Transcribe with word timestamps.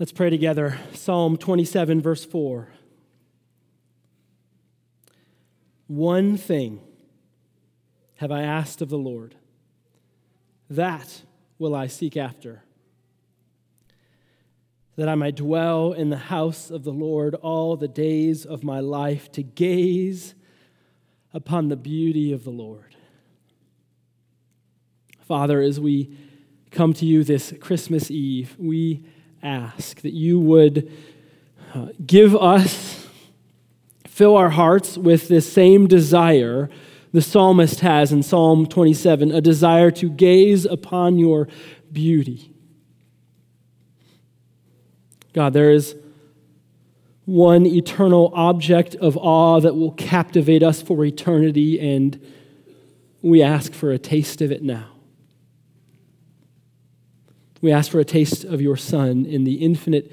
Let's 0.00 0.12
pray 0.12 0.30
together. 0.30 0.78
Psalm 0.94 1.36
27, 1.36 2.00
verse 2.00 2.24
4. 2.24 2.68
One 5.88 6.38
thing 6.38 6.80
have 8.16 8.32
I 8.32 8.40
asked 8.40 8.80
of 8.80 8.88
the 8.88 8.96
Lord, 8.96 9.34
that 10.70 11.24
will 11.58 11.74
I 11.74 11.86
seek 11.86 12.16
after, 12.16 12.62
that 14.96 15.06
I 15.06 15.16
might 15.16 15.36
dwell 15.36 15.92
in 15.92 16.08
the 16.08 16.16
house 16.16 16.70
of 16.70 16.82
the 16.82 16.92
Lord 16.94 17.34
all 17.34 17.76
the 17.76 17.86
days 17.86 18.46
of 18.46 18.64
my 18.64 18.80
life, 18.80 19.30
to 19.32 19.42
gaze 19.42 20.34
upon 21.34 21.68
the 21.68 21.76
beauty 21.76 22.32
of 22.32 22.44
the 22.44 22.48
Lord. 22.48 22.96
Father, 25.20 25.60
as 25.60 25.78
we 25.78 26.16
come 26.70 26.94
to 26.94 27.04
you 27.04 27.22
this 27.22 27.52
Christmas 27.60 28.10
Eve, 28.10 28.56
we 28.58 29.04
ask 29.42 30.00
that 30.02 30.12
you 30.12 30.38
would 30.40 30.90
uh, 31.74 31.88
give 32.04 32.34
us, 32.36 33.06
fill 34.06 34.36
our 34.36 34.50
hearts 34.50 34.98
with 34.98 35.28
this 35.28 35.50
same 35.50 35.86
desire 35.86 36.68
the 37.12 37.22
psalmist 37.22 37.80
has 37.80 38.12
in 38.12 38.22
Psalm 38.22 38.66
27 38.66 39.32
a 39.32 39.40
desire 39.40 39.90
to 39.92 40.08
gaze 40.08 40.64
upon 40.64 41.18
your 41.18 41.48
beauty. 41.90 42.52
God, 45.32 45.52
there 45.52 45.70
is 45.70 45.96
one 47.24 47.66
eternal 47.66 48.32
object 48.34 48.96
of 48.96 49.16
awe 49.16 49.60
that 49.60 49.74
will 49.74 49.92
captivate 49.92 50.62
us 50.62 50.82
for 50.82 51.04
eternity, 51.04 51.78
and 51.80 52.20
we 53.22 53.42
ask 53.42 53.72
for 53.72 53.92
a 53.92 53.98
taste 53.98 54.40
of 54.40 54.50
it 54.50 54.62
now. 54.62 54.88
We 57.60 57.72
ask 57.72 57.90
for 57.90 58.00
a 58.00 58.04
taste 58.04 58.44
of 58.44 58.60
your 58.60 58.76
Son 58.76 59.26
in 59.26 59.44
the 59.44 59.56
infinite 59.56 60.12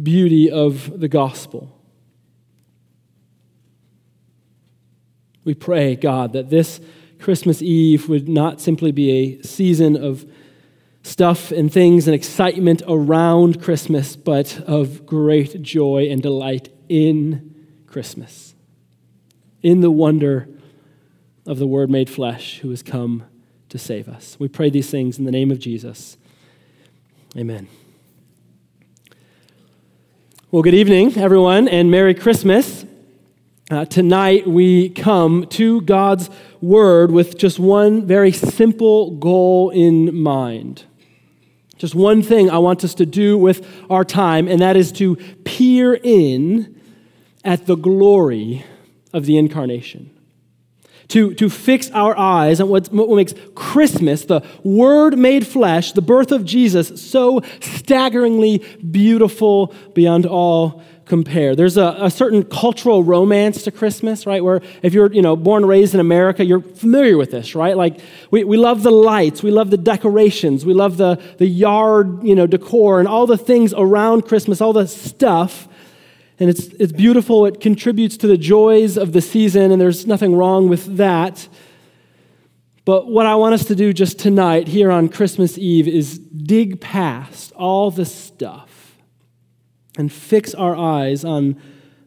beauty 0.00 0.50
of 0.50 0.98
the 1.00 1.08
gospel. 1.08 1.74
We 5.44 5.54
pray, 5.54 5.96
God, 5.96 6.32
that 6.34 6.50
this 6.50 6.80
Christmas 7.18 7.62
Eve 7.62 8.08
would 8.08 8.28
not 8.28 8.60
simply 8.60 8.92
be 8.92 9.10
a 9.10 9.42
season 9.42 9.96
of 9.96 10.30
stuff 11.02 11.50
and 11.50 11.72
things 11.72 12.06
and 12.06 12.14
excitement 12.14 12.82
around 12.86 13.62
Christmas, 13.62 14.14
but 14.14 14.60
of 14.66 15.06
great 15.06 15.62
joy 15.62 16.08
and 16.10 16.22
delight 16.22 16.68
in 16.88 17.54
Christmas, 17.86 18.54
in 19.62 19.80
the 19.80 19.90
wonder 19.90 20.48
of 21.46 21.58
the 21.58 21.66
Word 21.66 21.90
made 21.90 22.10
flesh 22.10 22.58
who 22.58 22.70
has 22.70 22.82
come 22.82 23.24
to 23.70 23.78
save 23.78 24.08
us. 24.08 24.36
We 24.38 24.48
pray 24.48 24.70
these 24.70 24.90
things 24.90 25.18
in 25.18 25.24
the 25.24 25.32
name 25.32 25.50
of 25.50 25.58
Jesus. 25.58 26.18
Amen. 27.38 27.68
Well, 30.50 30.64
good 30.64 30.74
evening, 30.74 31.16
everyone, 31.16 31.68
and 31.68 31.88
Merry 31.88 32.12
Christmas. 32.12 32.84
Uh, 33.70 33.84
tonight, 33.84 34.48
we 34.48 34.88
come 34.88 35.46
to 35.50 35.80
God's 35.82 36.30
Word 36.60 37.12
with 37.12 37.38
just 37.38 37.60
one 37.60 38.04
very 38.04 38.32
simple 38.32 39.12
goal 39.12 39.70
in 39.70 40.20
mind. 40.20 40.82
Just 41.76 41.94
one 41.94 42.24
thing 42.24 42.50
I 42.50 42.58
want 42.58 42.82
us 42.82 42.94
to 42.94 43.06
do 43.06 43.38
with 43.38 43.64
our 43.88 44.04
time, 44.04 44.48
and 44.48 44.60
that 44.60 44.76
is 44.76 44.90
to 44.92 45.14
peer 45.44 45.94
in 45.94 46.80
at 47.44 47.66
the 47.66 47.76
glory 47.76 48.64
of 49.12 49.26
the 49.26 49.38
incarnation 49.38 50.17
to, 51.08 51.34
to 51.34 51.48
fix 51.48 51.90
our 51.92 52.16
eyes 52.16 52.60
on 52.60 52.68
what, 52.68 52.92
what 52.92 53.08
makes 53.16 53.34
Christmas, 53.54 54.24
the 54.26 54.42
Word 54.62 55.18
made 55.18 55.46
flesh, 55.46 55.92
the 55.92 56.02
birth 56.02 56.32
of 56.32 56.44
Jesus, 56.44 57.10
so 57.10 57.40
staggeringly 57.60 58.58
beautiful 58.90 59.74
beyond 59.94 60.26
all 60.26 60.82
compare. 61.06 61.56
There's 61.56 61.78
a, 61.78 61.96
a, 62.00 62.10
certain 62.10 62.44
cultural 62.44 63.02
romance 63.02 63.64
to 63.64 63.70
Christmas, 63.70 64.26
right? 64.26 64.44
Where 64.44 64.60
if 64.82 64.92
you're, 64.92 65.10
you 65.10 65.22
know, 65.22 65.36
born 65.36 65.62
and 65.62 65.68
raised 65.68 65.94
in 65.94 66.00
America, 66.00 66.44
you're 66.44 66.60
familiar 66.60 67.16
with 67.16 67.30
this, 67.30 67.54
right? 67.54 67.76
Like 67.76 67.98
we, 68.30 68.44
we 68.44 68.58
love 68.58 68.82
the 68.82 68.90
lights, 68.90 69.42
we 69.42 69.50
love 69.50 69.70
the 69.70 69.78
decorations, 69.78 70.66
we 70.66 70.74
love 70.74 70.98
the, 70.98 71.18
the 71.38 71.46
yard, 71.46 72.22
you 72.22 72.34
know, 72.34 72.46
decor 72.46 72.98
and 72.98 73.08
all 73.08 73.26
the 73.26 73.38
things 73.38 73.72
around 73.74 74.26
Christmas, 74.26 74.60
all 74.60 74.74
the 74.74 74.86
stuff 74.86 75.66
and 76.38 76.48
it's, 76.48 76.66
it's 76.66 76.92
beautiful. 76.92 77.46
It 77.46 77.60
contributes 77.60 78.16
to 78.18 78.26
the 78.26 78.36
joys 78.36 78.96
of 78.96 79.12
the 79.12 79.20
season, 79.20 79.72
and 79.72 79.80
there's 79.80 80.06
nothing 80.06 80.36
wrong 80.36 80.68
with 80.68 80.96
that. 80.96 81.48
But 82.84 83.08
what 83.08 83.26
I 83.26 83.34
want 83.34 83.54
us 83.54 83.64
to 83.66 83.74
do 83.74 83.92
just 83.92 84.18
tonight, 84.18 84.68
here 84.68 84.90
on 84.90 85.08
Christmas 85.08 85.58
Eve, 85.58 85.88
is 85.88 86.18
dig 86.18 86.80
past 86.80 87.52
all 87.52 87.90
the 87.90 88.06
stuff 88.06 88.96
and 89.98 90.12
fix 90.12 90.54
our 90.54 90.76
eyes 90.76 91.24
on 91.24 91.60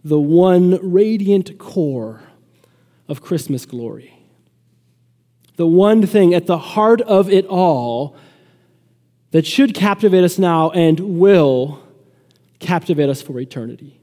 the 0.03 0.19
one 0.19 0.79
radiant 0.81 1.59
core 1.59 2.21
of 3.07 3.21
Christmas 3.21 3.65
glory. 3.65 4.25
The 5.57 5.67
one 5.67 6.07
thing 6.07 6.33
at 6.33 6.47
the 6.47 6.57
heart 6.57 7.01
of 7.01 7.29
it 7.29 7.45
all 7.45 8.15
that 9.31 9.45
should 9.45 9.75
captivate 9.75 10.23
us 10.23 10.39
now 10.39 10.71
and 10.71 10.99
will 11.19 11.83
captivate 12.59 13.09
us 13.09 13.21
for 13.21 13.39
eternity. 13.39 14.00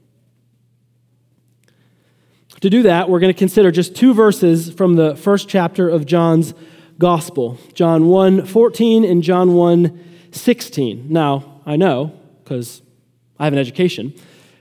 To 2.61 2.69
do 2.69 2.83
that, 2.83 3.09
we're 3.09 3.21
going 3.21 3.33
to 3.33 3.37
consider 3.37 3.71
just 3.71 3.95
two 3.95 4.13
verses 4.13 4.69
from 4.73 4.95
the 4.95 5.15
first 5.15 5.47
chapter 5.47 5.87
of 5.87 6.05
John's 6.05 6.53
Gospel 6.97 7.57
John 7.73 8.07
1 8.07 8.45
14 8.45 9.05
and 9.05 9.23
John 9.23 9.53
1 9.53 10.05
16. 10.31 11.05
Now, 11.09 11.61
I 11.65 11.77
know, 11.77 12.11
because 12.43 12.81
I 13.39 13.45
have 13.45 13.53
an 13.53 13.59
education, 13.59 14.13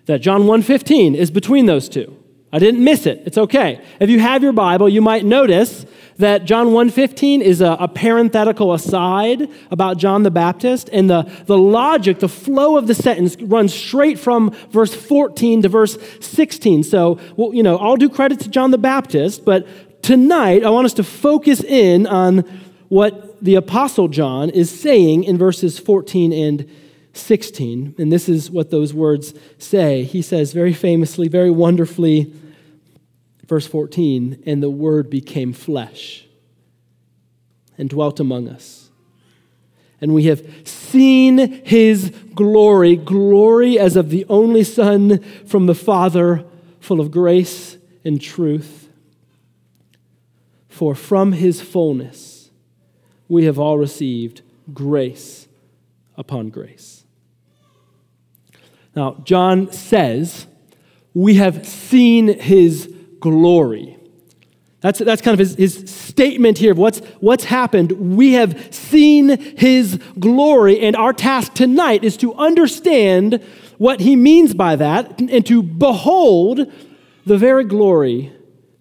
that 0.06 0.18
John 0.18 0.46
1 0.46 0.62
15 0.62 1.16
is 1.16 1.32
between 1.32 1.66
those 1.66 1.88
two. 1.88 2.16
I 2.52 2.60
didn't 2.60 2.84
miss 2.84 3.04
it. 3.04 3.22
It's 3.26 3.36
okay. 3.36 3.84
If 3.98 4.08
you 4.08 4.20
have 4.20 4.44
your 4.44 4.52
Bible, 4.52 4.88
you 4.88 5.02
might 5.02 5.24
notice 5.24 5.84
that 6.18 6.44
John 6.44 6.68
1.15 6.68 7.40
is 7.40 7.60
a, 7.60 7.76
a, 7.78 7.88
parenthetical 7.88 8.74
aside 8.74 9.48
about 9.70 9.98
John 9.98 10.24
the 10.24 10.30
Baptist, 10.30 10.90
and 10.92 11.08
the, 11.08 11.22
the 11.46 11.56
logic, 11.56 12.18
the 12.18 12.28
flow 12.28 12.76
of 12.76 12.88
the 12.88 12.94
sentence 12.94 13.36
runs 13.40 13.72
straight 13.72 14.18
from 14.18 14.50
verse 14.70 14.94
14 14.94 15.62
to 15.62 15.68
verse 15.68 15.96
16. 16.20 16.82
So, 16.82 17.18
well, 17.36 17.54
you 17.54 17.62
know, 17.62 17.78
I'll 17.78 17.96
do 17.96 18.08
credit 18.08 18.40
to 18.40 18.48
John 18.48 18.72
the 18.72 18.78
Baptist, 18.78 19.44
but 19.44 19.66
tonight 20.02 20.64
I 20.64 20.70
want 20.70 20.86
us 20.86 20.94
to 20.94 21.04
focus 21.04 21.62
in 21.62 22.06
on 22.06 22.38
what 22.88 23.42
the 23.42 23.54
Apostle 23.54 24.08
John 24.08 24.50
is 24.50 24.70
saying 24.70 25.24
in 25.24 25.38
verses 25.38 25.78
14 25.78 26.32
and 26.32 26.68
16. 27.12 27.94
And 27.98 28.12
this 28.12 28.28
is 28.28 28.50
what 28.50 28.70
those 28.70 28.92
words 28.92 29.34
say. 29.58 30.02
He 30.02 30.22
says 30.22 30.52
very 30.52 30.72
famously, 30.72 31.28
very 31.28 31.50
wonderfully, 31.50 32.32
Verse 33.48 33.66
14, 33.66 34.42
and 34.44 34.62
the 34.62 34.70
Word 34.70 35.08
became 35.08 35.54
flesh 35.54 36.26
and 37.78 37.88
dwelt 37.88 38.20
among 38.20 38.46
us. 38.46 38.90
And 40.00 40.12
we 40.12 40.24
have 40.24 40.46
seen 40.64 41.64
his 41.64 42.10
glory, 42.34 42.94
glory 42.94 43.78
as 43.78 43.96
of 43.96 44.10
the 44.10 44.26
only 44.28 44.62
Son 44.62 45.18
from 45.46 45.66
the 45.66 45.74
Father, 45.74 46.44
full 46.78 47.00
of 47.00 47.10
grace 47.10 47.78
and 48.04 48.20
truth. 48.20 48.88
For 50.68 50.94
from 50.94 51.32
his 51.32 51.60
fullness 51.60 52.50
we 53.28 53.44
have 53.46 53.58
all 53.58 53.78
received 53.78 54.42
grace 54.72 55.48
upon 56.16 56.50
grace. 56.50 57.04
Now, 58.94 59.20
John 59.24 59.72
says, 59.72 60.46
We 61.14 61.34
have 61.34 61.66
seen 61.66 62.38
his 62.38 62.94
glory. 63.20 63.96
That's, 64.80 65.00
that's 65.00 65.22
kind 65.22 65.32
of 65.32 65.40
his, 65.40 65.56
his 65.56 65.90
statement 65.90 66.58
here 66.58 66.70
of 66.70 66.78
what's, 66.78 67.00
what's 67.20 67.44
happened. 67.44 67.92
We 68.16 68.34
have 68.34 68.72
seen 68.72 69.56
his 69.56 70.00
glory, 70.18 70.80
and 70.80 70.94
our 70.94 71.12
task 71.12 71.54
tonight 71.54 72.04
is 72.04 72.16
to 72.18 72.32
understand 72.34 73.44
what 73.76 74.00
he 74.00 74.14
means 74.14 74.54
by 74.54 74.76
that 74.76 75.20
and 75.20 75.44
to 75.46 75.62
behold 75.62 76.72
the 77.26 77.38
very 77.38 77.64
glory 77.64 78.32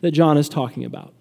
that 0.02 0.12
John 0.12 0.38
is 0.38 0.50
talking 0.50 0.86
about. 0.86 1.14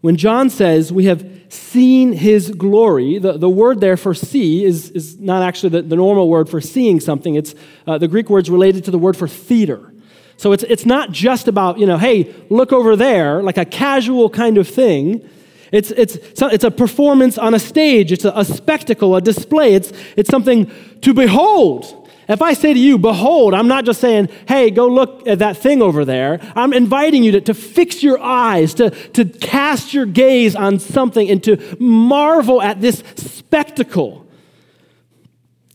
When 0.00 0.16
John 0.16 0.48
says 0.50 0.92
we 0.92 1.06
have 1.06 1.26
seen 1.48 2.12
his 2.12 2.50
glory, 2.50 3.18
the, 3.18 3.32
the 3.36 3.48
word 3.48 3.80
there 3.80 3.96
for 3.96 4.14
see 4.14 4.64
is, 4.64 4.90
is 4.90 5.18
not 5.18 5.42
actually 5.42 5.70
the, 5.70 5.82
the 5.82 5.96
normal 5.96 6.28
word 6.28 6.48
for 6.48 6.60
seeing 6.60 7.00
something. 7.00 7.34
It's 7.34 7.54
uh, 7.86 7.98
the 7.98 8.08
Greek 8.08 8.30
word's 8.30 8.50
related 8.50 8.84
to 8.84 8.90
the 8.90 8.98
word 8.98 9.16
for 9.16 9.26
theater. 9.26 9.92
So 10.38 10.52
it's, 10.52 10.62
it's 10.62 10.86
not 10.86 11.10
just 11.10 11.48
about, 11.48 11.78
you 11.78 11.86
know, 11.86 11.98
hey, 11.98 12.32
look 12.48 12.72
over 12.72 12.96
there, 12.96 13.42
like 13.42 13.58
a 13.58 13.64
casual 13.64 14.30
kind 14.30 14.56
of 14.56 14.66
thing. 14.68 15.28
It's, 15.72 15.90
it's, 15.90 16.16
it's 16.40 16.64
a 16.64 16.70
performance 16.70 17.36
on 17.36 17.54
a 17.54 17.58
stage, 17.58 18.12
it's 18.12 18.24
a, 18.24 18.32
a 18.34 18.44
spectacle, 18.44 19.16
a 19.16 19.20
display, 19.20 19.74
it's, 19.74 19.92
it's 20.16 20.30
something 20.30 20.70
to 21.02 21.12
behold. 21.12 22.08
If 22.28 22.40
I 22.40 22.52
say 22.52 22.72
to 22.72 22.78
you, 22.78 22.98
behold, 22.98 23.52
I'm 23.52 23.68
not 23.68 23.84
just 23.84 24.00
saying, 24.00 24.28
hey, 24.46 24.70
go 24.70 24.86
look 24.86 25.26
at 25.26 25.40
that 25.40 25.56
thing 25.56 25.82
over 25.82 26.04
there. 26.04 26.38
I'm 26.54 26.72
inviting 26.72 27.24
you 27.24 27.32
to, 27.32 27.40
to 27.40 27.54
fix 27.54 28.02
your 28.02 28.20
eyes, 28.20 28.74
to, 28.74 28.90
to 28.90 29.24
cast 29.24 29.92
your 29.92 30.06
gaze 30.06 30.54
on 30.54 30.78
something, 30.78 31.28
and 31.28 31.42
to 31.44 31.76
marvel 31.80 32.62
at 32.62 32.80
this 32.80 33.02
spectacle. 33.16 34.26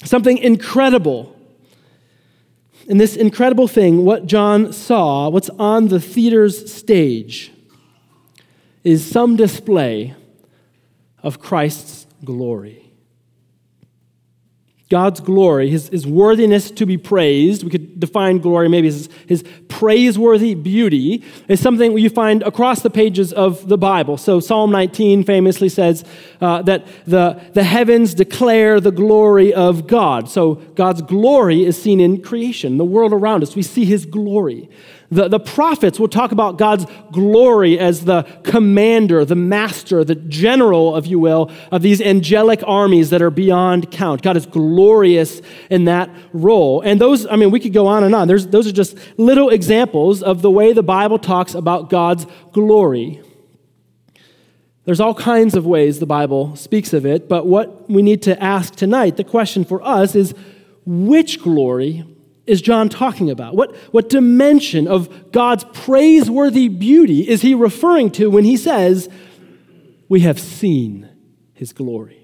something 0.06 0.38
incredible. 0.38 1.36
And 2.90 3.00
this 3.00 3.16
incredible 3.16 3.68
thing, 3.68 4.04
what 4.04 4.26
John 4.26 4.74
saw, 4.74 5.30
what's 5.30 5.50
on 5.52 5.88
the 5.88 6.00
theater's 6.00 6.74
stage, 6.74 7.52
is 8.84 9.06
some 9.06 9.36
display 9.36 10.16
of 11.22 11.40
Christ's 11.40 12.06
glory. 12.26 12.83
God's 14.94 15.22
glory, 15.22 15.72
his, 15.72 15.90
his 15.90 16.06
worthiness 16.06 16.70
to 16.70 16.86
be 16.86 17.00
praised, 17.00 17.64
we 17.64 17.72
could 17.72 18.00
define 18.00 18.38
glory 18.38 18.70
maybe 18.70 18.90
as 18.90 19.10
his 19.26 19.44
praiseworthy 19.68 20.54
beauty, 20.54 21.24
is 21.48 21.60
something 21.60 21.98
you 21.98 22.12
find 22.12 22.44
across 22.44 22.84
the 22.84 22.92
pages 22.92 23.34
of 23.34 23.68
the 23.68 23.76
Bible. 23.76 24.18
So 24.18 24.40
Psalm 24.40 24.70
19 24.70 25.24
famously 25.24 25.68
says 25.68 26.06
uh, 26.42 26.62
that 26.62 26.86
the, 27.08 27.42
the 27.54 27.64
heavens 27.64 28.14
declare 28.14 28.80
the 28.80 28.92
glory 28.92 29.52
of 29.52 29.88
God. 29.88 30.30
So 30.30 30.62
God's 30.76 31.02
glory 31.02 31.66
is 31.66 31.82
seen 31.82 32.00
in 32.00 32.22
creation, 32.22 32.78
the 32.78 32.86
world 32.86 33.14
around 33.14 33.42
us. 33.42 33.56
We 33.56 33.64
see 33.64 33.86
his 33.86 34.06
glory. 34.06 34.70
The, 35.14 35.28
the 35.28 35.40
prophets 35.40 36.00
will 36.00 36.08
talk 36.08 36.32
about 36.32 36.58
God's 36.58 36.86
glory 37.12 37.78
as 37.78 38.06
the 38.06 38.24
commander, 38.44 39.26
the 39.26 39.36
master, 39.36 40.04
the 40.04 40.16
general, 40.16 40.98
if 40.98 41.08
you 41.08 41.20
will, 41.20 41.52
of 41.72 41.82
these 41.82 42.02
angelic 42.02 42.62
armies 42.66 43.12
that 43.12 43.22
are 43.22 43.30
beyond 43.30 43.92
count. 43.92 44.22
God 44.22 44.38
is 44.38 44.46
glorious 44.46 45.42
in 45.70 45.86
that 45.86 46.10
role. 46.34 46.82
And 46.82 47.00
those, 47.00 47.28
I 47.28 47.36
mean, 47.36 47.52
we 47.52 47.60
could 47.60 47.74
go 47.74 47.86
on 47.86 48.04
and 48.04 48.16
on. 48.16 48.28
There's, 48.28 48.48
those 48.48 48.68
are 48.68 48.72
just 48.72 48.98
little 49.18 49.50
examples 49.50 50.24
of 50.24 50.42
the 50.42 50.50
way 50.50 50.74
the 50.74 50.84
Bible 50.84 51.20
talks 51.20 51.54
about 51.54 51.90
God's 51.90 52.26
glory. 52.52 53.22
There's 54.86 55.00
all 55.00 55.14
kinds 55.14 55.56
of 55.56 55.66
ways 55.66 56.00
the 56.00 56.06
Bible 56.06 56.56
speaks 56.56 56.92
of 56.92 57.06
it, 57.06 57.30
but 57.30 57.46
what 57.46 57.90
we 57.90 58.02
need 58.02 58.22
to 58.24 58.42
ask 58.42 58.76
tonight, 58.76 59.16
the 59.16 59.24
question 59.24 59.64
for 59.64 59.82
us 59.82 60.16
is 60.16 60.34
which 60.86 61.42
glory 61.42 62.04
is 62.46 62.62
John 62.62 62.90
talking 62.90 63.30
about? 63.30 63.56
What, 63.56 63.76
what 63.92 64.10
dimension 64.10 64.88
of 64.88 65.32
God's 65.32 65.64
praiseworthy 65.74 66.68
beauty 66.68 67.28
is 67.28 67.42
he 67.42 67.56
referring 67.56 68.12
to 68.12 68.30
when 68.30 68.44
he 68.44 68.58
says, 68.58 69.10
We 70.10 70.22
have 70.22 70.40
seen 70.40 71.10
his 71.54 71.72
glory? 71.72 72.24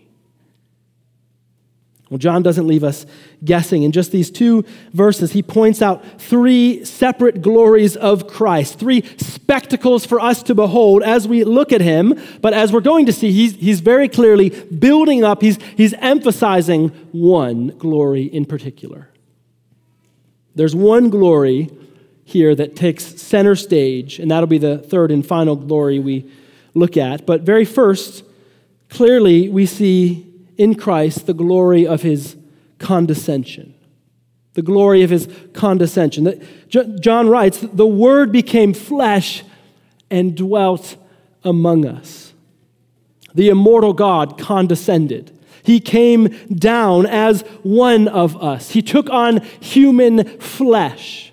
Well, 2.10 2.18
John 2.18 2.42
doesn't 2.42 2.66
leave 2.66 2.84
us 2.84 3.06
guessing. 3.46 3.84
In 3.84 3.92
just 3.92 4.12
these 4.12 4.32
two 4.32 4.66
verses, 4.94 5.32
he 5.32 5.44
points 5.44 5.80
out 5.80 6.04
three 6.20 6.84
separate 6.84 7.44
glories 7.44 7.96
of 7.96 8.28
Christ, 8.28 8.80
three 8.80 9.04
spectacles 9.18 10.08
for 10.08 10.20
us 10.20 10.42
to 10.44 10.56
behold 10.56 11.04
as 11.04 11.28
we 11.28 11.44
look 11.44 11.72
at 11.72 11.82
him. 11.82 12.20
But 12.42 12.54
as 12.54 12.74
we're 12.74 12.82
going 12.82 13.06
to 13.06 13.14
see, 13.14 13.32
he's, 13.32 13.54
he's 13.54 13.80
very 13.80 14.10
clearly 14.10 14.50
building 14.50 15.24
up, 15.24 15.44
he's, 15.44 15.60
he's 15.78 15.94
emphasizing 15.94 16.90
one 17.12 17.78
glory 17.78 18.24
in 18.24 18.46
particular. 18.46 19.09
There's 20.60 20.76
one 20.76 21.10
glory 21.10 21.70
here 22.26 22.54
that 22.54 22.76
takes 22.76 23.06
center 23.22 23.56
stage, 23.56 24.20
and 24.20 24.30
that'll 24.30 24.46
be 24.46 24.58
the 24.58 24.78
third 24.78 25.10
and 25.10 25.26
final 25.26 25.56
glory 25.56 26.00
we 26.00 26.30
look 26.74 26.98
at. 26.98 27.26
But 27.26 27.44
very 27.44 27.64
first, 27.64 28.26
clearly 28.90 29.48
we 29.48 29.66
see 29.66 30.28
in 30.58 30.76
Christ 30.76 31.28
the 31.28 31.34
glory 31.34 31.88
of 31.88 32.02
his 32.02 32.36
condescension. 32.78 33.74
The 34.56 34.62
glory 34.62 35.02
of 35.02 35.12
his 35.12 35.30
condescension. 35.54 36.46
John 36.68 37.30
writes, 37.30 37.60
The 37.62 37.88
Word 37.88 38.34
became 38.34 38.74
flesh 38.74 39.46
and 40.12 40.36
dwelt 40.36 40.98
among 41.42 41.86
us. 41.86 42.34
The 43.34 43.48
immortal 43.48 43.94
God 43.94 44.38
condescended. 44.38 45.39
He 45.64 45.80
came 45.80 46.28
down 46.50 47.06
as 47.06 47.42
one 47.64 48.08
of 48.08 48.42
us. 48.42 48.72
He 48.72 48.82
took 48.82 49.10
on 49.10 49.42
human 49.60 50.40
flesh. 50.40 51.30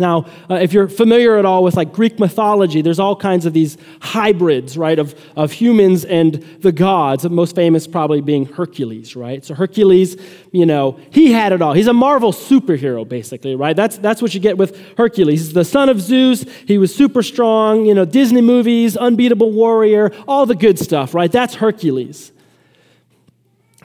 Now, 0.00 0.24
uh, 0.48 0.54
if 0.54 0.72
you're 0.72 0.88
familiar 0.88 1.36
at 1.36 1.44
all 1.44 1.62
with 1.62 1.76
like 1.76 1.92
Greek 1.92 2.18
mythology, 2.18 2.80
there's 2.80 2.98
all 2.98 3.14
kinds 3.14 3.44
of 3.44 3.52
these 3.52 3.76
hybrids, 4.00 4.78
right, 4.78 4.98
of, 4.98 5.14
of 5.36 5.52
humans 5.52 6.06
and 6.06 6.42
the 6.60 6.72
gods. 6.72 7.22
The 7.22 7.28
most 7.28 7.54
famous 7.54 7.86
probably 7.86 8.22
being 8.22 8.46
Hercules, 8.46 9.14
right? 9.14 9.44
So 9.44 9.54
Hercules, 9.54 10.16
you 10.52 10.64
know, 10.64 10.98
he 11.10 11.32
had 11.32 11.52
it 11.52 11.60
all. 11.60 11.74
He's 11.74 11.86
a 11.86 11.92
Marvel 11.92 12.32
superhero, 12.32 13.06
basically, 13.06 13.54
right? 13.54 13.76
That's, 13.76 13.98
that's 13.98 14.22
what 14.22 14.32
you 14.32 14.40
get 14.40 14.56
with 14.56 14.96
Hercules. 14.96 15.40
He's 15.40 15.52
the 15.52 15.66
son 15.66 15.90
of 15.90 16.00
Zeus. 16.00 16.46
He 16.66 16.78
was 16.78 16.94
super 16.94 17.22
strong, 17.22 17.84
you 17.84 17.92
know, 17.92 18.06
Disney 18.06 18.40
movies, 18.40 18.96
unbeatable 18.96 19.52
warrior, 19.52 20.12
all 20.26 20.46
the 20.46 20.56
good 20.56 20.78
stuff, 20.78 21.14
right? 21.14 21.30
That's 21.30 21.56
Hercules. 21.56 22.32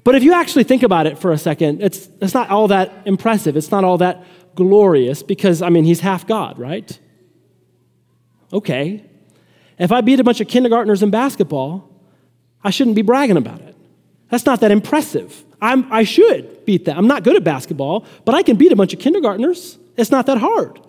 But 0.05 0.13
if 0.13 0.23
you 0.23 0.33
actually 0.33 0.63
think 0.63 0.83
about 0.83 1.07
it 1.07 1.17
for 1.17 1.31
a 1.31 1.37
second, 1.37 1.81
it's, 1.81 2.07
it's 2.21 2.35
not 2.35 2.49
all 2.51 2.67
that 2.69 2.93
impressive. 3.05 3.57
It's 3.57 3.71
not 3.71 3.83
all 3.83 3.97
that 3.97 4.23
glorious 4.53 5.23
because, 5.23 5.63
I 5.63 5.69
mean, 5.69 5.83
he's 5.83 5.99
half 5.99 6.27
God, 6.27 6.59
right? 6.59 6.97
Okay. 8.53 9.03
If 9.79 9.91
I 9.91 10.01
beat 10.01 10.19
a 10.19 10.23
bunch 10.23 10.39
of 10.41 10.47
kindergartners 10.47 11.01
in 11.01 11.09
basketball, 11.09 11.89
I 12.63 12.69
shouldn't 12.69 12.95
be 12.95 13.01
bragging 13.01 13.35
about 13.35 13.61
it. 13.61 13.75
That's 14.29 14.45
not 14.45 14.59
that 14.61 14.69
impressive. 14.69 15.43
I'm, 15.59 15.91
I 15.91 16.03
should 16.03 16.65
beat 16.65 16.85
them. 16.85 16.97
I'm 16.97 17.07
not 17.07 17.23
good 17.23 17.35
at 17.35 17.43
basketball, 17.43 18.05
but 18.25 18.35
I 18.35 18.43
can 18.43 18.57
beat 18.57 18.71
a 18.71 18.75
bunch 18.75 18.93
of 18.93 18.99
kindergartners. 18.99 19.79
It's 19.97 20.11
not 20.11 20.27
that 20.27 20.37
hard. 20.37 20.79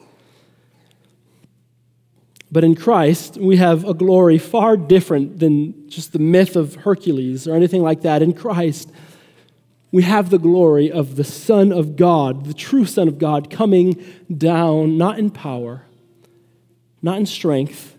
But 2.51 2.65
in 2.65 2.75
Christ, 2.75 3.37
we 3.37 3.57
have 3.57 3.85
a 3.85 3.95
glory 3.95 4.39
far 4.39 4.77
different 4.77 5.41
than 5.41 5.89
just 5.89 6.13
the 6.13 6.19
myth 6.19 6.55
of 6.57 6.77
Hercules 6.77 7.49
or 7.49 7.55
anything 7.55 7.83
like 7.83 8.03
that. 8.03 8.23
In 8.23 8.33
Christ, 8.33 8.91
we 9.91 10.03
have 10.03 10.31
the 10.31 10.39
glory 10.39 10.91
of 10.91 11.17
the 11.17 11.25
Son 11.25 11.73
of 11.73 11.97
God, 11.97 12.45
the 12.45 12.55
true 12.55 12.85
Son 12.85 13.09
of 13.09 13.19
God, 13.19 13.51
coming 13.51 14.05
down, 14.35 14.97
not 14.97 15.19
in 15.19 15.31
power, 15.31 15.87
not 17.03 17.19
in 17.19 17.27
strength, 17.27 17.97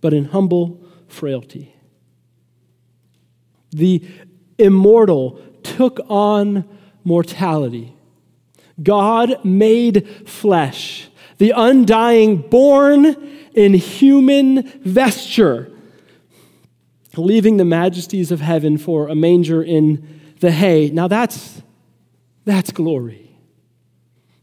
but 0.00 0.14
in 0.14 0.26
humble 0.26 0.80
frailty. 1.08 1.74
The 3.70 4.02
immortal 4.58 5.40
took 5.62 6.00
on 6.08 6.64
mortality. 7.04 7.94
God 8.82 9.44
made 9.44 10.08
flesh, 10.28 11.08
the 11.38 11.52
undying, 11.54 12.38
born 12.38 13.04
in 13.54 13.74
human 13.74 14.62
vesture, 14.80 15.70
leaving 17.16 17.56
the 17.56 17.64
majesties 17.64 18.30
of 18.30 18.40
heaven 18.40 18.78
for 18.78 19.08
a 19.08 19.14
manger 19.14 19.62
in 19.62 20.20
the 20.40 20.50
hay. 20.50 20.90
Now 20.90 21.08
that's, 21.08 21.62
that's 22.44 22.70
glory. 22.70 23.36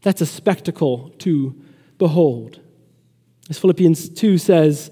That's 0.02 0.20
a 0.20 0.26
spectacle 0.26 1.10
to 1.20 1.54
behold. 1.98 2.60
As 3.48 3.58
Philippians 3.58 4.08
2 4.10 4.38
says, 4.38 4.90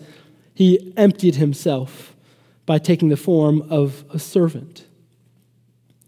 he 0.55 0.93
emptied 0.97 1.37
himself 1.37 2.15
by 2.67 2.79
taking 2.79 3.09
the 3.09 3.17
form 3.17 3.63
of 3.71 4.05
a 4.11 4.19
servant. 4.19 4.87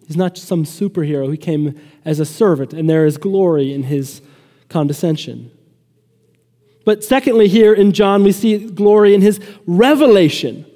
He's 0.06 0.16
not 0.16 0.36
some 0.36 0.64
superhero. 0.64 1.30
He 1.30 1.36
came 1.36 1.80
as 2.04 2.20
a 2.20 2.26
servant, 2.26 2.72
and 2.72 2.88
there 2.88 3.06
is 3.06 3.16
glory 3.16 3.72
in 3.72 3.84
his 3.84 4.20
condescension. 4.68 5.50
But 6.84 7.02
secondly, 7.02 7.48
here 7.48 7.72
in 7.72 7.92
John, 7.92 8.24
we 8.24 8.32
see 8.32 8.58
glory 8.58 9.14
in 9.14 9.22
his 9.22 9.40
revelation. 9.66 10.66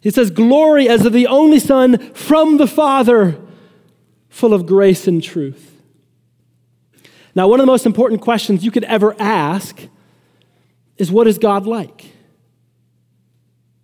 He 0.00 0.10
says, 0.10 0.30
Glory 0.30 0.88
as 0.88 1.06
of 1.06 1.12
the 1.12 1.26
only 1.26 1.58
Son 1.58 1.98
from 2.12 2.58
the 2.58 2.66
Father, 2.66 3.40
full 4.28 4.52
of 4.52 4.66
grace 4.66 5.08
and 5.08 5.22
truth. 5.22 5.80
Now, 7.34 7.48
one 7.48 7.58
of 7.58 7.66
the 7.66 7.72
most 7.72 7.86
important 7.86 8.20
questions 8.20 8.64
you 8.64 8.70
could 8.70 8.84
ever 8.84 9.16
ask 9.18 9.80
is 10.98 11.10
what 11.10 11.26
is 11.26 11.38
God 11.38 11.66
like? 11.66 12.12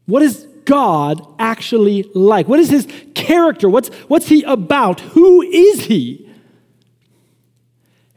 What 0.07 0.23
is 0.23 0.47
God 0.65 1.27
actually 1.39 2.05
like? 2.15 2.47
What 2.47 2.61
is 2.61 2.69
his 2.69 2.87
character? 3.15 3.69
What's, 3.69 3.89
what's 4.07 4.29
he 4.29 4.43
about? 4.43 5.01
Who 5.01 5.43
is 5.43 5.87
he? 5.87 6.31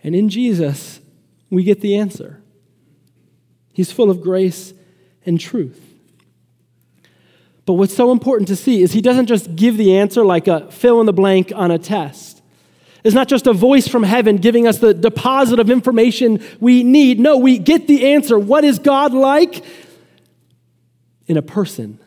And 0.03 0.13
in 0.15 0.27
Jesus, 0.29 0.99
we 1.49 1.63
get 1.63 1.81
the 1.81 1.95
answer. 1.95 2.42
He's 3.73 3.91
full 3.91 4.09
of 4.09 4.21
grace 4.21 4.73
and 5.25 5.39
truth. 5.39 5.81
But 7.65 7.73
what's 7.73 7.95
so 7.95 8.11
important 8.11 8.47
to 8.49 8.55
see 8.55 8.81
is 8.81 8.91
he 8.91 9.01
doesn't 9.01 9.27
just 9.27 9.55
give 9.55 9.77
the 9.77 9.97
answer 9.97 10.23
like 10.23 10.47
a 10.47 10.69
fill 10.71 10.99
in 10.99 11.05
the 11.05 11.13
blank 11.13 11.51
on 11.55 11.71
a 11.71 11.79
test. 11.79 12.41
It's 13.03 13.15
not 13.15 13.27
just 13.27 13.47
a 13.47 13.53
voice 13.53 13.87
from 13.87 14.03
heaven 14.03 14.37
giving 14.37 14.67
us 14.67 14.79
the 14.79 14.93
deposit 14.93 15.59
of 15.59 15.69
information 15.69 16.41
we 16.59 16.83
need. 16.83 17.19
No, 17.19 17.37
we 17.37 17.57
get 17.57 17.87
the 17.87 18.13
answer. 18.13 18.39
What 18.39 18.63
is 18.63 18.79
God 18.79 19.13
like? 19.13 19.63
In 21.27 21.35
a 21.35 21.41
person. 21.41 21.99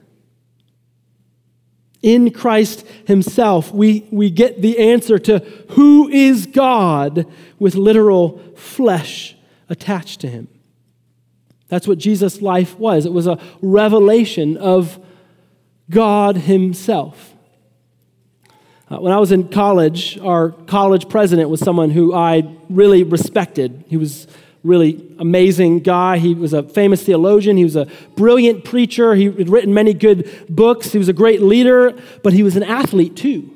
In 2.02 2.30
Christ 2.30 2.86
Himself, 3.06 3.72
we, 3.72 4.06
we 4.10 4.30
get 4.30 4.62
the 4.62 4.78
answer 4.78 5.18
to 5.18 5.40
who 5.70 6.08
is 6.08 6.46
God 6.46 7.26
with 7.58 7.74
literal 7.74 8.38
flesh 8.56 9.36
attached 9.68 10.20
to 10.20 10.28
Him. 10.28 10.48
That's 11.68 11.88
what 11.88 11.98
Jesus' 11.98 12.40
life 12.40 12.78
was. 12.78 13.06
It 13.06 13.12
was 13.12 13.26
a 13.26 13.38
revelation 13.60 14.56
of 14.56 14.98
God 15.90 16.36
Himself. 16.36 17.34
Uh, 18.88 18.98
when 18.98 19.12
I 19.12 19.18
was 19.18 19.32
in 19.32 19.48
college, 19.48 20.16
our 20.18 20.50
college 20.50 21.08
president 21.08 21.50
was 21.50 21.58
someone 21.60 21.90
who 21.90 22.14
I 22.14 22.56
really 22.68 23.02
respected. 23.02 23.84
He 23.88 23.96
was 23.96 24.28
really 24.66 25.14
amazing 25.18 25.80
guy. 25.80 26.18
He 26.18 26.34
was 26.34 26.52
a 26.52 26.62
famous 26.62 27.02
theologian. 27.02 27.56
He 27.56 27.64
was 27.64 27.76
a 27.76 27.86
brilliant 28.16 28.64
preacher. 28.64 29.14
He 29.14 29.24
had 29.24 29.48
written 29.48 29.72
many 29.72 29.94
good 29.94 30.28
books. 30.48 30.92
He 30.92 30.98
was 30.98 31.08
a 31.08 31.12
great 31.12 31.40
leader, 31.40 31.94
but 32.22 32.32
he 32.32 32.42
was 32.42 32.56
an 32.56 32.62
athlete 32.62 33.16
too. 33.16 33.52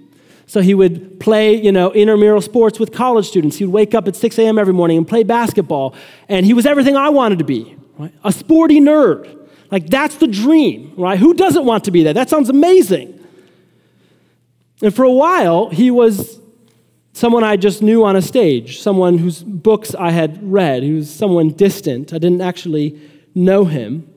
So 0.47 0.61
he 0.61 0.75
would 0.75 1.21
play, 1.21 1.55
you 1.55 1.71
know, 1.71 1.93
intramural 1.93 2.41
sports 2.41 2.81
with 2.81 2.93
college 2.93 3.29
students. 3.29 3.57
He 3.57 3.65
would 3.65 3.73
wake 3.73 3.95
up 3.95 4.09
at 4.09 4.17
6 4.17 4.39
a.m. 4.39 4.59
every 4.59 4.75
morning 4.75 4.99
and 4.99 5.07
play 5.07 5.23
basketball. 5.23 5.95
And 6.29 6.45
he 6.45 6.55
was 6.55 6.67
everything 6.67 6.97
I 6.97 7.09
wanted 7.09 7.39
to 7.39 7.45
be, 7.45 7.77
right? 7.99 8.13
A 8.25 8.33
sporty 8.33 8.81
nerd. 8.81 9.37
Like 9.71 9.89
that's 9.89 10.17
the 10.17 10.27
dream, 10.27 10.95
right? 10.97 11.19
Who 11.19 11.35
doesn't 11.35 11.65
want 11.65 11.85
to 11.85 11.91
be 11.91 12.05
that? 12.05 12.15
That 12.15 12.29
sounds 12.29 12.49
amazing. 12.49 13.17
And 14.83 14.95
for 14.95 15.05
a 15.05 15.13
while, 15.13 15.69
he 15.69 15.91
was 15.91 16.41
someone 17.13 17.45
I 17.45 17.57
just 17.57 17.83
knew 17.83 18.05
on 18.05 18.17
a 18.17 18.23
stage, 18.23 18.81
someone 18.81 19.19
whose 19.19 19.43
books 19.43 19.95
I 19.95 20.11
had 20.11 20.41
read, 20.43 20.83
he 20.83 20.95
was 20.95 21.11
someone 21.11 21.51
distant. 21.51 22.13
I 22.13 22.19
didn't 22.19 22.41
actually 22.41 23.01
know 23.35 23.65
him. 23.65 24.09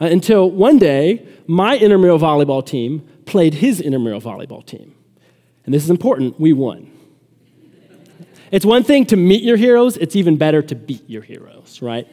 Uh, 0.00 0.06
until 0.06 0.50
one 0.50 0.78
day, 0.78 1.26
my 1.46 1.76
intramural 1.76 2.18
volleyball 2.18 2.64
team 2.64 3.06
played 3.26 3.54
his 3.54 3.80
intramural 3.80 4.20
volleyball 4.20 4.64
team. 4.64 4.94
And 5.64 5.74
this 5.74 5.84
is 5.84 5.90
important, 5.90 6.40
we 6.40 6.52
won. 6.52 6.90
It's 8.50 8.64
one 8.64 8.84
thing 8.84 9.06
to 9.06 9.16
meet 9.16 9.42
your 9.42 9.56
heroes, 9.56 9.96
it's 9.96 10.16
even 10.16 10.36
better 10.36 10.62
to 10.62 10.74
beat 10.74 11.08
your 11.08 11.22
heroes, 11.22 11.80
right? 11.82 12.06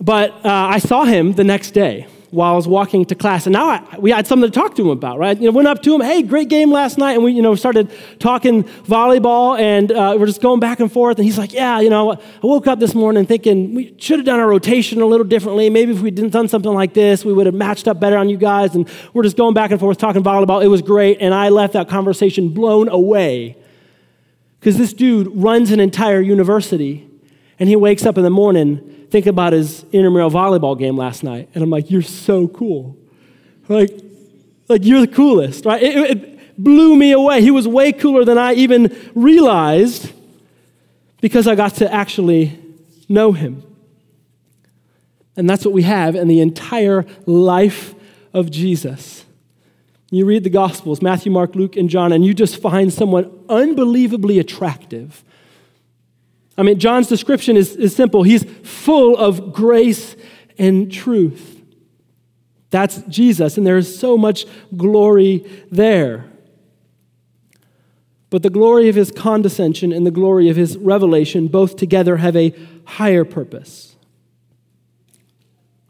But 0.00 0.32
uh, 0.44 0.50
I 0.50 0.78
saw 0.78 1.04
him 1.04 1.32
the 1.32 1.44
next 1.44 1.70
day 1.70 2.06
while 2.30 2.52
I 2.52 2.56
was 2.56 2.68
walking 2.68 3.04
to 3.06 3.14
class. 3.14 3.46
And 3.46 3.52
now 3.52 3.70
I, 3.70 3.98
we 3.98 4.10
had 4.10 4.26
something 4.26 4.50
to 4.50 4.54
talk 4.54 4.74
to 4.76 4.82
him 4.82 4.88
about, 4.90 5.18
right? 5.18 5.38
You 5.38 5.46
know, 5.46 5.52
went 5.52 5.68
up 5.68 5.82
to 5.82 5.94
him, 5.94 6.00
hey, 6.00 6.22
great 6.22 6.48
game 6.48 6.70
last 6.70 6.98
night. 6.98 7.12
And 7.12 7.24
we, 7.24 7.32
you 7.32 7.40
know, 7.40 7.54
started 7.54 7.90
talking 8.18 8.64
volleyball 8.64 9.58
and 9.58 9.90
uh, 9.92 10.16
we're 10.18 10.26
just 10.26 10.42
going 10.42 10.60
back 10.60 10.80
and 10.80 10.90
forth. 10.90 11.16
And 11.18 11.24
he's 11.24 11.38
like, 11.38 11.52
yeah, 11.52 11.80
you 11.80 11.88
know, 11.88 12.12
I 12.12 12.18
woke 12.42 12.66
up 12.66 12.78
this 12.78 12.94
morning 12.94 13.26
thinking 13.26 13.74
we 13.74 13.94
should 13.98 14.18
have 14.18 14.26
done 14.26 14.40
our 14.40 14.48
rotation 14.48 15.00
a 15.00 15.06
little 15.06 15.26
differently. 15.26 15.70
Maybe 15.70 15.92
if 15.92 16.00
we 16.00 16.10
didn't 16.10 16.32
done 16.32 16.48
something 16.48 16.72
like 16.72 16.94
this, 16.94 17.24
we 17.24 17.32
would 17.32 17.46
have 17.46 17.54
matched 17.54 17.88
up 17.88 18.00
better 18.00 18.18
on 18.18 18.28
you 18.28 18.36
guys. 18.36 18.74
And 18.74 18.88
we're 19.14 19.22
just 19.22 19.36
going 19.36 19.54
back 19.54 19.70
and 19.70 19.80
forth 19.80 19.98
talking 19.98 20.22
volleyball. 20.22 20.62
It 20.62 20.68
was 20.68 20.82
great. 20.82 21.18
And 21.20 21.32
I 21.32 21.48
left 21.48 21.72
that 21.72 21.88
conversation 21.88 22.50
blown 22.50 22.88
away 22.88 23.56
because 24.60 24.76
this 24.76 24.92
dude 24.92 25.28
runs 25.32 25.70
an 25.70 25.80
entire 25.80 26.20
university 26.20 27.08
and 27.58 27.68
he 27.68 27.76
wakes 27.76 28.04
up 28.04 28.18
in 28.18 28.24
the 28.24 28.30
morning 28.30 29.05
think 29.10 29.26
about 29.26 29.52
his 29.52 29.84
intramural 29.92 30.30
volleyball 30.30 30.78
game 30.78 30.96
last 30.96 31.22
night, 31.22 31.48
and 31.54 31.62
I'm 31.62 31.70
like, 31.70 31.90
you're 31.90 32.02
so 32.02 32.48
cool. 32.48 32.96
Like, 33.68 33.90
like 34.68 34.84
you're 34.84 35.00
the 35.00 35.08
coolest, 35.08 35.64
right? 35.64 35.82
It, 35.82 35.96
it 35.96 36.62
blew 36.62 36.96
me 36.96 37.12
away. 37.12 37.42
He 37.42 37.50
was 37.50 37.68
way 37.68 37.92
cooler 37.92 38.24
than 38.24 38.38
I 38.38 38.54
even 38.54 38.96
realized 39.14 40.12
because 41.20 41.46
I 41.46 41.54
got 41.54 41.76
to 41.76 41.92
actually 41.92 42.58
know 43.08 43.32
him. 43.32 43.62
And 45.36 45.48
that's 45.48 45.64
what 45.64 45.74
we 45.74 45.82
have 45.82 46.14
in 46.14 46.28
the 46.28 46.40
entire 46.40 47.04
life 47.26 47.94
of 48.32 48.50
Jesus. 48.50 49.24
You 50.10 50.24
read 50.24 50.44
the 50.44 50.50
Gospels, 50.50 51.02
Matthew, 51.02 51.32
Mark, 51.32 51.54
Luke, 51.54 51.76
and 51.76 51.90
John, 51.90 52.12
and 52.12 52.24
you 52.24 52.32
just 52.32 52.60
find 52.60 52.92
someone 52.92 53.30
unbelievably 53.48 54.38
attractive 54.38 55.24
I 56.58 56.62
mean, 56.62 56.78
John's 56.78 57.08
description 57.08 57.56
is, 57.56 57.76
is 57.76 57.94
simple. 57.94 58.22
He's 58.22 58.44
full 58.62 59.16
of 59.16 59.52
grace 59.52 60.16
and 60.58 60.90
truth. 60.90 61.62
That's 62.70 63.02
Jesus, 63.02 63.56
and 63.56 63.66
there 63.66 63.76
is 63.76 63.98
so 63.98 64.16
much 64.16 64.46
glory 64.76 65.44
there. 65.70 66.26
But 68.30 68.42
the 68.42 68.50
glory 68.50 68.88
of 68.88 68.96
his 68.96 69.12
condescension 69.12 69.92
and 69.92 70.06
the 70.06 70.10
glory 70.10 70.48
of 70.48 70.56
his 70.56 70.76
revelation 70.76 71.46
both 71.46 71.76
together 71.76 72.16
have 72.16 72.36
a 72.36 72.52
higher 72.84 73.24
purpose. 73.24 73.96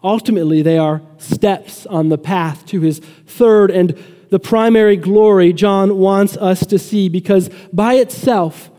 Ultimately, 0.03 0.63
they 0.63 0.79
are 0.79 1.03
steps 1.19 1.87
on 1.87 2.11
the 2.11 2.19
path 2.19 2.67
to 2.67 2.81
his 2.81 2.99
third 2.99 3.71
and 3.71 3.99
the 4.29 4.39
primary 4.39 4.97
glory 4.97 5.53
John 5.53 5.99
wants 5.99 6.37
us 6.37 6.67
to 6.67 6.79
see 6.79 7.09
because 7.09 7.49
by 7.73 7.95
itself, 7.95 8.71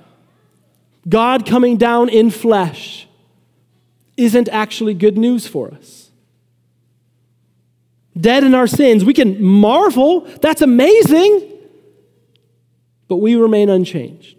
God 1.07 1.45
coming 1.45 1.77
down 1.77 2.09
in 2.09 2.29
flesh 2.29 3.07
isn't 4.17 4.49
actually 4.49 4.93
good 4.93 5.17
news 5.17 5.47
for 5.47 5.71
us. 5.71 6.09
Dead 8.19 8.43
in 8.43 8.55
our 8.55 8.67
sins, 8.67 9.05
we 9.05 9.13
can 9.13 9.41
marvel, 9.43 10.21
that's 10.41 10.61
amazing, 10.61 11.53
but 13.07 13.17
we 13.17 13.35
remain 13.35 13.69
unchanged. 13.69 14.37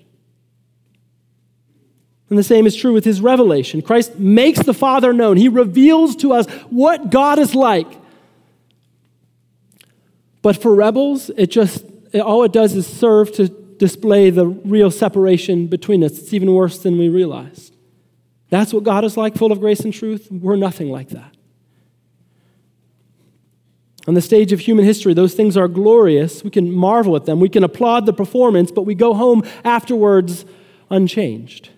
And 2.28 2.38
the 2.38 2.42
same 2.42 2.66
is 2.66 2.76
true 2.76 2.92
with 2.92 3.04
his 3.04 3.20
revelation. 3.20 3.80
Christ 3.80 4.18
makes 4.18 4.60
the 4.60 4.74
Father 4.74 5.12
known, 5.12 5.36
he 5.36 5.48
reveals 5.48 6.16
to 6.16 6.32
us 6.32 6.46
what 6.68 7.10
God 7.10 7.38
is 7.38 7.54
like. 7.54 7.86
But 10.42 10.60
for 10.60 10.74
rebels, 10.74 11.30
it 11.30 11.46
just, 11.46 11.84
all 12.14 12.44
it 12.44 12.52
does 12.52 12.74
is 12.74 12.86
serve 12.86 13.32
to 13.34 13.48
display 13.78 14.30
the 14.30 14.46
real 14.46 14.90
separation 14.90 15.66
between 15.66 16.02
us. 16.04 16.18
It's 16.18 16.32
even 16.32 16.52
worse 16.52 16.78
than 16.78 16.98
we 16.98 17.08
realize. 17.08 17.72
That's 18.50 18.72
what 18.72 18.84
God 18.84 19.04
is 19.04 19.16
like, 19.16 19.36
full 19.36 19.52
of 19.52 19.60
grace 19.60 19.80
and 19.80 19.92
truth. 19.92 20.28
We're 20.30 20.56
nothing 20.56 20.90
like 20.90 21.10
that. 21.10 21.36
On 24.06 24.14
the 24.14 24.22
stage 24.22 24.52
of 24.52 24.60
human 24.60 24.86
history, 24.86 25.12
those 25.12 25.34
things 25.34 25.54
are 25.56 25.68
glorious. 25.68 26.42
We 26.42 26.48
can 26.48 26.72
marvel 26.72 27.14
at 27.14 27.26
them. 27.26 27.40
We 27.40 27.50
can 27.50 27.62
applaud 27.62 28.06
the 28.06 28.14
performance, 28.14 28.70
but 28.70 28.82
we 28.82 28.94
go 28.94 29.12
home 29.12 29.42
afterwards 29.64 30.46
unchanged. 30.88 31.68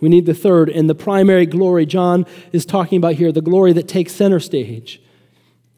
We 0.00 0.08
need 0.08 0.26
the 0.26 0.34
third 0.34 0.68
and 0.68 0.88
the 0.88 0.94
primary 0.94 1.46
glory 1.46 1.84
John 1.84 2.26
is 2.52 2.64
talking 2.64 2.98
about 2.98 3.14
here, 3.14 3.32
the 3.32 3.40
glory 3.40 3.72
that 3.72 3.88
takes 3.88 4.12
center 4.12 4.38
stage, 4.38 5.02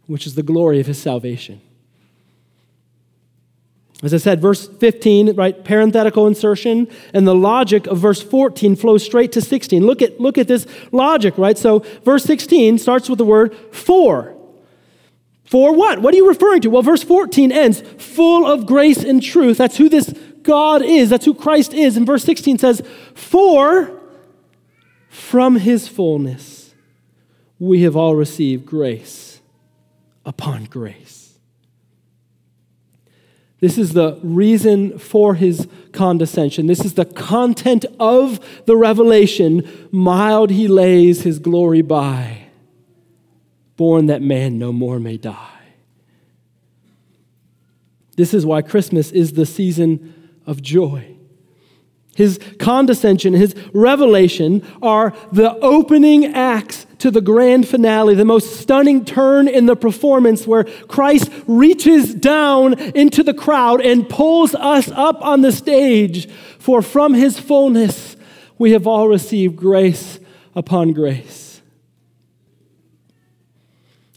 which 0.07 0.27
is 0.27 0.35
the 0.35 0.43
glory 0.43 0.81
of 0.81 0.87
his 0.87 1.01
salvation. 1.01 1.63
As 4.03 4.15
I 4.15 4.17
said, 4.17 4.41
verse 4.41 4.67
15, 4.67 5.35
right, 5.35 5.63
parenthetical 5.63 6.27
insertion, 6.27 6.89
and 7.13 7.27
the 7.27 7.35
logic 7.35 7.87
of 7.87 7.99
verse 7.99 8.23
14 8.23 8.75
flows 8.75 9.05
straight 9.05 9.31
to 9.33 9.43
16. 9.43 9.85
Look 9.85 10.01
at, 10.01 10.19
look 10.19 10.39
at 10.39 10.49
this 10.49 10.67
logic, 10.91 11.37
right? 11.37 11.59
So, 11.59 11.81
verse 12.03 12.25
16 12.25 12.79
starts 12.79 13.11
with 13.11 13.19
the 13.19 13.27
word 13.27 13.55
for. 13.73 14.35
For 15.45 15.75
what? 15.75 16.01
What 16.01 16.15
are 16.15 16.17
you 16.17 16.29
referring 16.29 16.63
to? 16.63 16.71
Well, 16.71 16.83
verse 16.83 17.03
14 17.03 17.53
ends 17.53 17.83
full 17.99 18.47
of 18.47 18.65
grace 18.65 19.05
and 19.05 19.23
truth. 19.23 19.59
That's 19.59 19.77
who 19.77 19.89
this 19.89 20.15
God 20.43 20.81
is, 20.81 21.11
that's 21.11 21.27
who 21.27 21.35
Christ 21.35 21.75
is. 21.75 21.97
And 21.97 22.07
verse 22.07 22.25
16 22.25 22.59
says, 22.59 22.83
For 23.15 24.01
from 25.09 25.57
his 25.57 25.89
fullness 25.89 26.75
we 27.59 27.83
have 27.83 27.97
all 27.97 28.15
received 28.15 28.65
grace 28.65 29.41
upon 30.25 30.65
grace. 30.65 31.20
This 33.61 33.77
is 33.77 33.93
the 33.93 34.19
reason 34.23 34.99
for 34.99 35.35
his 35.35 35.69
condescension. 35.93 36.67
This 36.67 36.85
is 36.85 36.95
the 36.95 37.05
content 37.05 37.85
of 37.99 38.41
the 38.65 38.77
revelation. 38.77 39.89
Mild 39.93 40.51
he 40.51 40.67
lays 40.67 41.23
his 41.23 41.39
glory 41.39 41.83
by, 41.83 42.47
born 43.77 44.07
that 44.07 44.23
man 44.23 44.59
no 44.59 44.73
more 44.73 44.99
may 44.99 45.19
die. 45.19 45.47
This 48.17 48.33
is 48.33 48.47
why 48.47 48.63
Christmas 48.63 49.13
is 49.13 49.35
the 49.35 49.47
season 49.47 50.33
of 50.47 50.63
joy. 50.63 51.17
His 52.17 52.41
condescension, 52.59 53.35
his 53.35 53.55
revelation 53.73 54.67
are 54.83 55.15
the 55.33 55.55
opening 55.61 56.27
acts 56.27 56.87
to 56.99 57.11
the 57.11 57.21
grand 57.21 57.67
finale, 57.67 58.15
the 58.15 58.25
most 58.25 58.61
stunning 58.61 59.05
turn 59.05 59.49
in 59.49 59.67
the 59.67 59.77
performance 59.77 60.47
where 60.47 60.65
Christ 60.65 61.31
reaches 61.47 62.15
down 62.15 62.75
into 62.75 63.23
the 63.23 63.33
crowd 63.33 63.81
and 63.81 64.09
pulls 64.09 64.55
us 64.55 64.91
up 64.91 65.23
on 65.25 65.41
the 65.41 65.53
stage. 65.53 66.29
For 66.59 66.83
from 66.83 67.15
his 67.15 67.39
fullness 67.39 68.17
we 68.59 68.73
have 68.73 68.87
all 68.87 69.09
received 69.09 69.57
grace 69.57 70.19
upon 70.55 70.93
grace. 70.93 71.63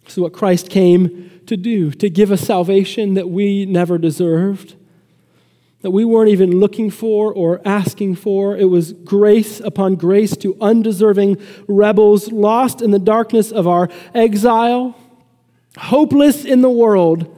Is 0.07 0.17
what 0.17 0.33
Christ 0.33 0.69
came 0.69 1.41
to 1.45 1.57
do, 1.57 1.91
to 1.91 2.09
give 2.09 2.31
us 2.31 2.41
salvation 2.41 3.13
that 3.13 3.29
we 3.29 3.65
never 3.65 3.97
deserved 3.97 4.75
that 5.83 5.91
we 5.91 6.05
weren't 6.05 6.29
even 6.29 6.61
looking 6.61 6.89
for 6.89 7.33
or 7.33 7.61
asking 7.65 8.15
for. 8.15 8.57
It 8.57 8.69
was 8.69 8.93
grace 8.93 9.59
upon 9.59 9.95
grace 9.95 10.35
to 10.37 10.57
undeserving 10.61 11.37
rebels 11.67 12.31
lost 12.31 12.81
in 12.81 12.91
the 12.91 12.99
darkness 12.99 13.51
of 13.51 13.67
our 13.67 13.89
exile, 14.15 14.95
hopeless 15.77 16.45
in 16.45 16.61
the 16.61 16.69
world. 16.69 17.37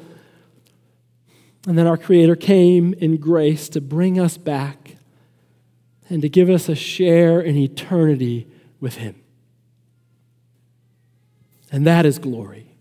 And 1.67 1.75
then 1.75 1.87
our 1.87 1.97
Creator 1.97 2.35
came 2.35 2.93
in 2.93 3.17
grace 3.17 3.67
to 3.69 3.81
bring 3.81 4.19
us 4.19 4.37
back 4.37 4.97
and 6.07 6.21
to 6.21 6.29
give 6.29 6.47
us 6.47 6.69
a 6.69 6.75
share 6.75 7.41
in 7.41 7.57
eternity 7.57 8.47
with 8.79 8.97
Him. 8.97 9.15
And 11.71 11.87
that 11.87 12.05
is 12.05 12.19
glory. 12.19 12.75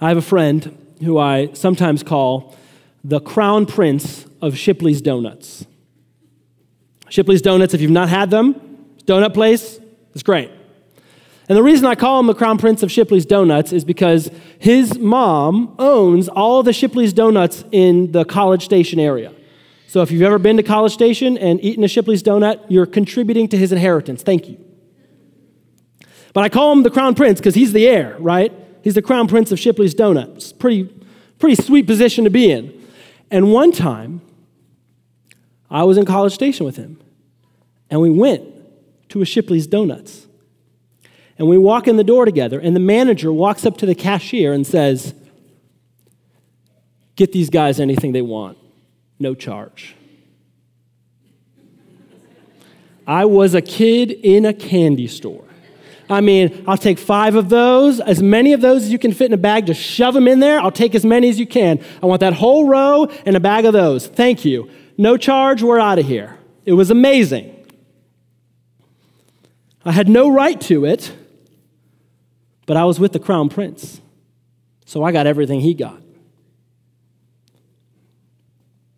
I 0.00 0.08
have 0.08 0.18
a 0.18 0.22
friend 0.22 0.96
who 1.00 1.16
I 1.16 1.52
sometimes 1.52 2.02
call 2.02 2.56
the 3.02 3.20
crown 3.20 3.66
prince 3.66 4.26
of 4.42 4.56
Shipley's 4.56 5.00
Donuts. 5.00 5.66
Shipley's 7.08 7.42
Donuts, 7.42 7.74
if 7.74 7.80
you've 7.80 7.90
not 7.90 8.08
had 8.08 8.30
them, 8.30 8.54
donut 9.04 9.34
place, 9.34 9.80
it's 10.14 10.22
great. 10.22 10.50
And 11.48 11.56
the 11.56 11.62
reason 11.62 11.84
I 11.86 11.96
call 11.96 12.20
him 12.20 12.28
the 12.28 12.34
crown 12.34 12.58
prince 12.58 12.84
of 12.84 12.92
Shipley's 12.92 13.26
Donuts 13.26 13.72
is 13.72 13.84
because 13.84 14.30
his 14.60 14.96
mom 14.98 15.74
owns 15.80 16.28
all 16.28 16.62
the 16.62 16.72
Shipley's 16.72 17.12
Donuts 17.12 17.64
in 17.72 18.12
the 18.12 18.24
College 18.24 18.64
Station 18.64 19.00
area. 19.00 19.32
So 19.88 20.02
if 20.02 20.12
you've 20.12 20.22
ever 20.22 20.38
been 20.38 20.56
to 20.58 20.62
College 20.62 20.92
Station 20.92 21.36
and 21.36 21.60
eaten 21.64 21.82
a 21.82 21.88
Shipley's 21.88 22.22
donut, 22.22 22.64
you're 22.68 22.86
contributing 22.86 23.48
to 23.48 23.56
his 23.56 23.72
inheritance. 23.72 24.22
Thank 24.22 24.48
you. 24.48 24.64
But 26.32 26.44
I 26.44 26.48
call 26.48 26.70
him 26.70 26.84
the 26.84 26.90
crown 26.90 27.16
prince 27.16 27.40
because 27.40 27.56
he's 27.56 27.72
the 27.72 27.88
heir, 27.88 28.16
right? 28.20 28.52
He's 28.84 28.94
the 28.94 29.02
crown 29.02 29.26
prince 29.26 29.50
of 29.50 29.58
Shipley's 29.58 29.94
Donuts. 29.94 30.52
Pretty, 30.52 30.84
pretty 31.40 31.60
sweet 31.60 31.88
position 31.88 32.22
to 32.22 32.30
be 32.30 32.52
in. 32.52 32.79
And 33.30 33.52
one 33.52 33.72
time, 33.72 34.22
I 35.70 35.84
was 35.84 35.96
in 35.96 36.04
College 36.04 36.32
Station 36.32 36.66
with 36.66 36.76
him, 36.76 37.00
and 37.88 38.00
we 38.00 38.10
went 38.10 38.42
to 39.10 39.22
a 39.22 39.24
Shipley's 39.24 39.66
Donuts. 39.66 40.26
And 41.38 41.48
we 41.48 41.56
walk 41.56 41.88
in 41.88 41.96
the 41.96 42.04
door 42.04 42.24
together, 42.24 42.58
and 42.58 42.76
the 42.76 42.80
manager 42.80 43.32
walks 43.32 43.64
up 43.64 43.78
to 43.78 43.86
the 43.86 43.94
cashier 43.94 44.52
and 44.52 44.66
says, 44.66 45.14
Get 47.16 47.32
these 47.32 47.50
guys 47.50 47.80
anything 47.80 48.12
they 48.12 48.22
want, 48.22 48.58
no 49.18 49.34
charge. 49.34 49.94
I 53.06 53.24
was 53.24 53.54
a 53.54 53.62
kid 53.62 54.10
in 54.10 54.44
a 54.44 54.52
candy 54.52 55.06
store. 55.06 55.49
I 56.10 56.20
mean, 56.20 56.64
I'll 56.66 56.76
take 56.76 56.98
five 56.98 57.36
of 57.36 57.48
those, 57.48 58.00
as 58.00 58.20
many 58.20 58.52
of 58.52 58.60
those 58.60 58.82
as 58.82 58.92
you 58.92 58.98
can 58.98 59.12
fit 59.12 59.26
in 59.26 59.32
a 59.32 59.38
bag, 59.38 59.66
just 59.66 59.80
shove 59.80 60.12
them 60.12 60.26
in 60.26 60.40
there. 60.40 60.60
I'll 60.60 60.72
take 60.72 60.96
as 60.96 61.04
many 61.04 61.28
as 61.28 61.38
you 61.38 61.46
can. 61.46 61.82
I 62.02 62.06
want 62.06 62.20
that 62.20 62.34
whole 62.34 62.66
row 62.66 63.04
and 63.24 63.36
a 63.36 63.40
bag 63.40 63.64
of 63.64 63.72
those. 63.72 64.08
Thank 64.08 64.44
you. 64.44 64.68
No 64.98 65.16
charge, 65.16 65.62
we're 65.62 65.78
out 65.78 65.98
of 66.00 66.06
here. 66.06 66.36
It 66.64 66.72
was 66.72 66.90
amazing. 66.90 67.56
I 69.84 69.92
had 69.92 70.08
no 70.08 70.30
right 70.30 70.60
to 70.62 70.84
it, 70.84 71.12
but 72.66 72.76
I 72.76 72.84
was 72.84 73.00
with 73.00 73.12
the 73.12 73.18
crown 73.18 73.48
prince. 73.48 74.00
So 74.84 75.04
I 75.04 75.12
got 75.12 75.26
everything 75.26 75.60
he 75.60 75.74
got. 75.74 76.02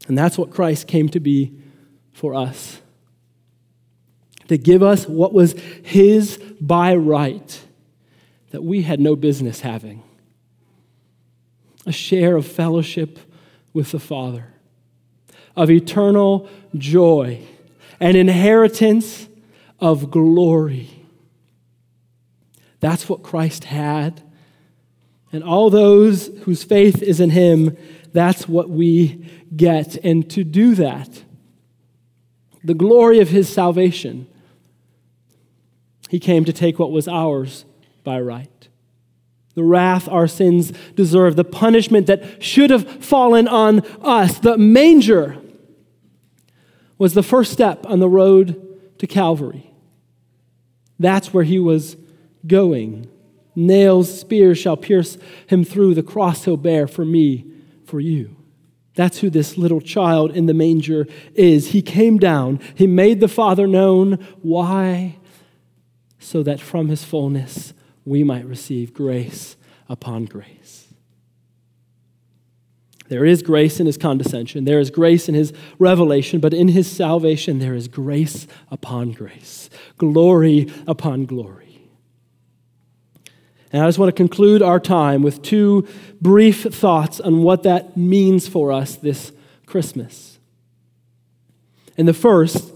And 0.08 0.18
that's 0.18 0.36
what 0.36 0.50
Christ 0.50 0.86
came 0.86 1.08
to 1.10 1.20
be 1.20 1.52
for 2.12 2.34
us 2.34 2.81
to 4.48 4.58
give 4.58 4.82
us 4.82 5.06
what 5.06 5.32
was 5.32 5.52
His 5.82 6.38
by 6.60 6.94
right 6.94 7.62
that 8.50 8.62
we 8.62 8.82
had 8.82 9.00
no 9.00 9.16
business 9.16 9.60
having 9.60 10.02
a 11.86 11.92
share 11.92 12.36
of 12.36 12.46
fellowship 12.46 13.18
with 13.72 13.90
the 13.90 13.98
Father, 13.98 14.46
of 15.56 15.70
eternal 15.70 16.48
joy, 16.76 17.40
an 17.98 18.16
inheritance 18.16 19.26
of 19.80 20.10
glory. 20.10 20.90
That's 22.80 23.08
what 23.08 23.22
Christ 23.22 23.64
had. 23.64 24.22
And 25.32 25.42
all 25.42 25.70
those 25.70 26.28
whose 26.42 26.62
faith 26.62 27.02
is 27.02 27.18
in 27.18 27.30
Him, 27.30 27.76
that's 28.12 28.46
what 28.46 28.68
we 28.68 29.28
get. 29.56 29.96
And 30.04 30.28
to 30.30 30.44
do 30.44 30.74
that, 30.74 31.24
the 32.62 32.74
glory 32.74 33.18
of 33.18 33.30
His 33.30 33.48
salvation, 33.48 34.28
he 36.12 36.20
came 36.20 36.44
to 36.44 36.52
take 36.52 36.78
what 36.78 36.92
was 36.92 37.08
ours 37.08 37.64
by 38.04 38.20
right. 38.20 38.68
The 39.54 39.64
wrath 39.64 40.10
our 40.10 40.28
sins 40.28 40.70
deserve, 40.94 41.36
the 41.36 41.42
punishment 41.42 42.06
that 42.06 42.42
should 42.44 42.68
have 42.68 42.86
fallen 43.02 43.48
on 43.48 43.80
us. 44.02 44.38
The 44.38 44.58
manger 44.58 45.38
was 46.98 47.14
the 47.14 47.22
first 47.22 47.50
step 47.50 47.86
on 47.86 48.00
the 48.00 48.10
road 48.10 48.78
to 48.98 49.06
Calvary. 49.06 49.72
That's 50.98 51.32
where 51.32 51.44
he 51.44 51.58
was 51.58 51.96
going. 52.46 53.08
Nails, 53.56 54.20
spears 54.20 54.58
shall 54.58 54.76
pierce 54.76 55.16
him 55.46 55.64
through, 55.64 55.94
the 55.94 56.02
cross 56.02 56.44
he'll 56.44 56.58
bear 56.58 56.86
for 56.86 57.06
me, 57.06 57.46
for 57.86 58.00
you. 58.00 58.36
That's 58.96 59.20
who 59.20 59.30
this 59.30 59.56
little 59.56 59.80
child 59.80 60.36
in 60.36 60.44
the 60.44 60.52
manger 60.52 61.06
is. 61.34 61.68
He 61.68 61.80
came 61.80 62.18
down, 62.18 62.60
he 62.74 62.86
made 62.86 63.20
the 63.20 63.28
Father 63.28 63.66
known. 63.66 64.18
Why? 64.42 65.16
So 66.22 66.42
that 66.42 66.60
from 66.60 66.88
his 66.88 67.04
fullness 67.04 67.74
we 68.04 68.24
might 68.24 68.44
receive 68.46 68.94
grace 68.94 69.56
upon 69.88 70.24
grace. 70.24 70.88
There 73.08 73.26
is 73.26 73.42
grace 73.42 73.78
in 73.78 73.86
his 73.86 73.98
condescension, 73.98 74.64
there 74.64 74.80
is 74.80 74.90
grace 74.90 75.28
in 75.28 75.34
his 75.34 75.52
revelation, 75.78 76.40
but 76.40 76.54
in 76.54 76.68
his 76.68 76.90
salvation 76.90 77.58
there 77.58 77.74
is 77.74 77.88
grace 77.88 78.46
upon 78.70 79.12
grace, 79.12 79.68
glory 79.98 80.72
upon 80.86 81.26
glory. 81.26 81.62
And 83.72 83.82
I 83.82 83.88
just 83.88 83.98
want 83.98 84.08
to 84.08 84.16
conclude 84.16 84.62
our 84.62 84.80
time 84.80 85.22
with 85.22 85.42
two 85.42 85.86
brief 86.20 86.62
thoughts 86.62 87.20
on 87.20 87.42
what 87.42 87.62
that 87.62 87.96
means 87.96 88.46
for 88.46 88.70
us 88.70 88.96
this 88.96 89.32
Christmas. 89.66 90.38
And 91.96 92.06
the 92.06 92.14
first 92.14 92.72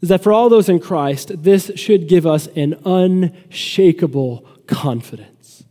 is 0.00 0.08
that 0.08 0.22
for 0.22 0.32
all 0.32 0.48
those 0.48 0.68
in 0.68 0.78
Christ, 0.78 1.42
this 1.42 1.72
should 1.76 2.08
give 2.08 2.26
us 2.26 2.46
an 2.48 2.74
unshakable 2.84 4.46
confidence. 4.66 5.64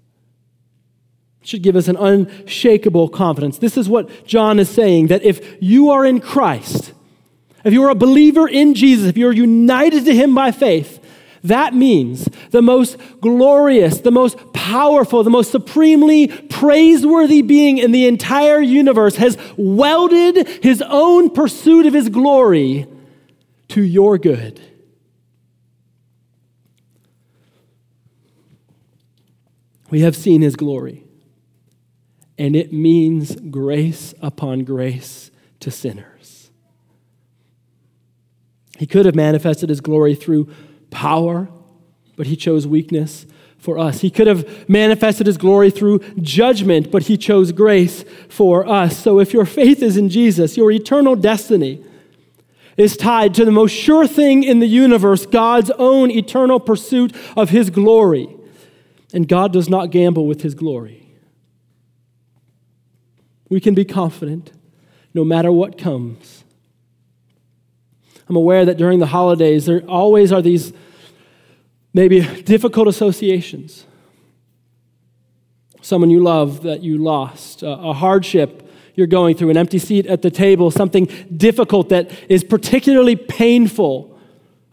It 1.41 1.47
should 1.47 1.61
give 1.61 1.75
us 1.75 1.87
an 1.87 1.95
unshakable 1.95 3.09
confidence. 3.09 3.57
This 3.57 3.77
is 3.77 3.87
what 3.87 4.25
John 4.25 4.59
is 4.59 4.69
saying 4.69 5.07
that 5.07 5.23
if 5.23 5.57
you 5.61 5.91
are 5.91 6.05
in 6.05 6.19
Christ, 6.19 6.91
if 7.63 7.71
you 7.71 7.83
are 7.83 7.89
a 7.89 7.95
believer 7.95 8.47
in 8.47 8.73
Jesus, 8.73 9.07
if 9.07 9.17
you're 9.17 9.31
united 9.31 10.05
to 10.05 10.15
Him 10.15 10.35
by 10.35 10.51
faith, 10.51 11.03
that 11.43 11.73
means 11.73 12.27
the 12.51 12.61
most 12.61 12.97
glorious, 13.21 14.01
the 14.01 14.11
most 14.11 14.37
powerful, 14.53 15.23
the 15.23 15.29
most 15.29 15.51
supremely 15.51 16.27
praiseworthy 16.27 17.41
being 17.41 17.77
in 17.77 17.91
the 17.91 18.07
entire 18.07 18.59
universe 18.59 19.15
has 19.15 19.37
welded 19.55 20.45
his 20.61 20.81
own 20.81 21.29
pursuit 21.29 21.85
of 21.85 21.93
his 21.93 22.09
glory 22.09 22.85
to 23.77 23.83
your 23.83 24.17
good. 24.17 24.59
We 29.91 30.01
have 30.01 30.15
seen 30.15 30.41
his 30.41 30.55
glory, 30.55 31.03
and 32.39 32.55
it 32.55 32.73
means 32.73 33.35
grace 33.35 34.15
upon 34.19 34.63
grace 34.63 35.29
to 35.59 35.69
sinners. 35.69 36.49
He 38.79 38.87
could 38.87 39.05
have 39.05 39.13
manifested 39.13 39.69
his 39.69 39.79
glory 39.79 40.15
through 40.15 40.51
power, 40.89 41.47
but 42.15 42.25
he 42.25 42.35
chose 42.35 42.65
weakness 42.65 43.27
for 43.59 43.77
us. 43.77 44.01
He 44.01 44.09
could 44.09 44.25
have 44.25 44.67
manifested 44.67 45.27
his 45.27 45.37
glory 45.37 45.69
through 45.69 45.99
judgment, 46.19 46.89
but 46.89 47.03
he 47.03 47.15
chose 47.15 47.51
grace 47.51 48.03
for 48.27 48.67
us. 48.67 48.97
So 48.97 49.19
if 49.19 49.33
your 49.33 49.45
faith 49.45 49.83
is 49.83 49.97
in 49.97 50.09
Jesus, 50.09 50.57
your 50.57 50.71
eternal 50.71 51.15
destiny 51.15 51.83
is 52.77 52.95
tied 52.95 53.33
to 53.33 53.43
the 53.43 53.51
most 53.51 53.71
sure 53.71 54.07
thing 54.07 54.43
in 54.43 54.59
the 54.59 54.67
universe 54.67 55.25
God's 55.25 55.71
own 55.71 56.11
eternal 56.11 56.59
pursuit 56.59 57.13
of 57.35 57.49
His 57.49 57.69
glory. 57.69 58.29
And 59.13 59.27
God 59.27 59.51
does 59.51 59.67
not 59.67 59.91
gamble 59.91 60.27
with 60.27 60.41
His 60.41 60.53
glory. 60.53 61.11
We 63.49 63.59
can 63.59 63.73
be 63.73 63.85
confident 63.85 64.51
no 65.13 65.23
matter 65.23 65.51
what 65.51 65.77
comes. 65.77 66.43
I'm 68.29 68.35
aware 68.35 68.65
that 68.65 68.77
during 68.77 68.99
the 68.99 69.07
holidays, 69.07 69.65
there 69.65 69.81
always 69.87 70.31
are 70.31 70.41
these 70.41 70.73
maybe 71.93 72.21
difficult 72.43 72.87
associations. 72.87 73.85
Someone 75.81 76.09
you 76.09 76.21
love 76.21 76.63
that 76.63 76.83
you 76.83 76.97
lost, 76.97 77.63
a 77.63 77.93
hardship 77.93 78.66
you're 78.97 79.07
going 79.07 79.38
through, 79.38 79.51
an 79.51 79.57
empty 79.57 79.77
seat 79.79 80.07
at 80.07 80.23
the 80.23 80.31
table, 80.31 80.71
something 80.71 81.05
difficult 81.36 81.89
that 81.89 82.12
is 82.27 82.43
particularly 82.43 83.15
painful 83.15 84.19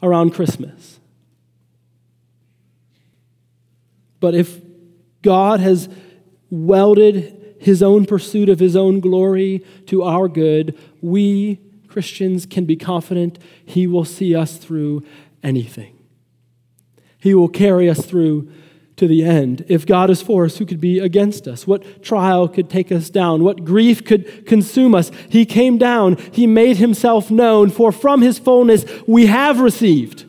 around 0.02 0.30
Christmas. 0.32 0.98
But 4.18 4.34
if 4.34 4.60
God 5.20 5.60
has 5.60 5.90
welded 6.50 7.56
his 7.60 7.82
own 7.82 8.06
pursuit 8.06 8.48
of 8.48 8.58
his 8.58 8.74
own 8.74 9.00
glory 9.00 9.62
to 9.86 10.02
our 10.02 10.26
good, 10.28 10.76
we 11.02 11.60
Christians 11.86 12.46
can 12.46 12.64
be 12.64 12.76
confident 12.76 13.38
he 13.64 13.86
will 13.86 14.04
see 14.06 14.34
us 14.34 14.56
through 14.56 15.04
anything. 15.42 15.96
He 17.18 17.34
will 17.34 17.48
carry 17.48 17.88
us 17.90 18.04
through 18.04 18.50
to 18.96 19.08
the 19.08 19.24
end. 19.24 19.64
If 19.68 19.86
God 19.86 20.08
is 20.08 20.22
for 20.22 20.44
us, 20.44 20.58
who 20.58 20.66
could 20.66 20.80
be 20.80 20.98
against 21.00 21.48
us? 21.48 21.66
What 21.66 22.02
trial 22.02 22.48
could 22.48 22.70
take 22.70 22.92
us 22.92 23.10
down? 23.10 23.42
What 23.42 23.64
grief 23.64 24.04
could 24.04 24.46
consume 24.46 24.94
us? 24.94 25.10
He 25.28 25.44
came 25.44 25.78
down, 25.78 26.16
He 26.32 26.46
made 26.46 26.76
Himself 26.76 27.30
known, 27.30 27.70
for 27.70 27.90
from 27.90 28.22
His 28.22 28.38
fullness 28.38 28.84
we 29.06 29.26
have 29.26 29.60
received. 29.60 30.24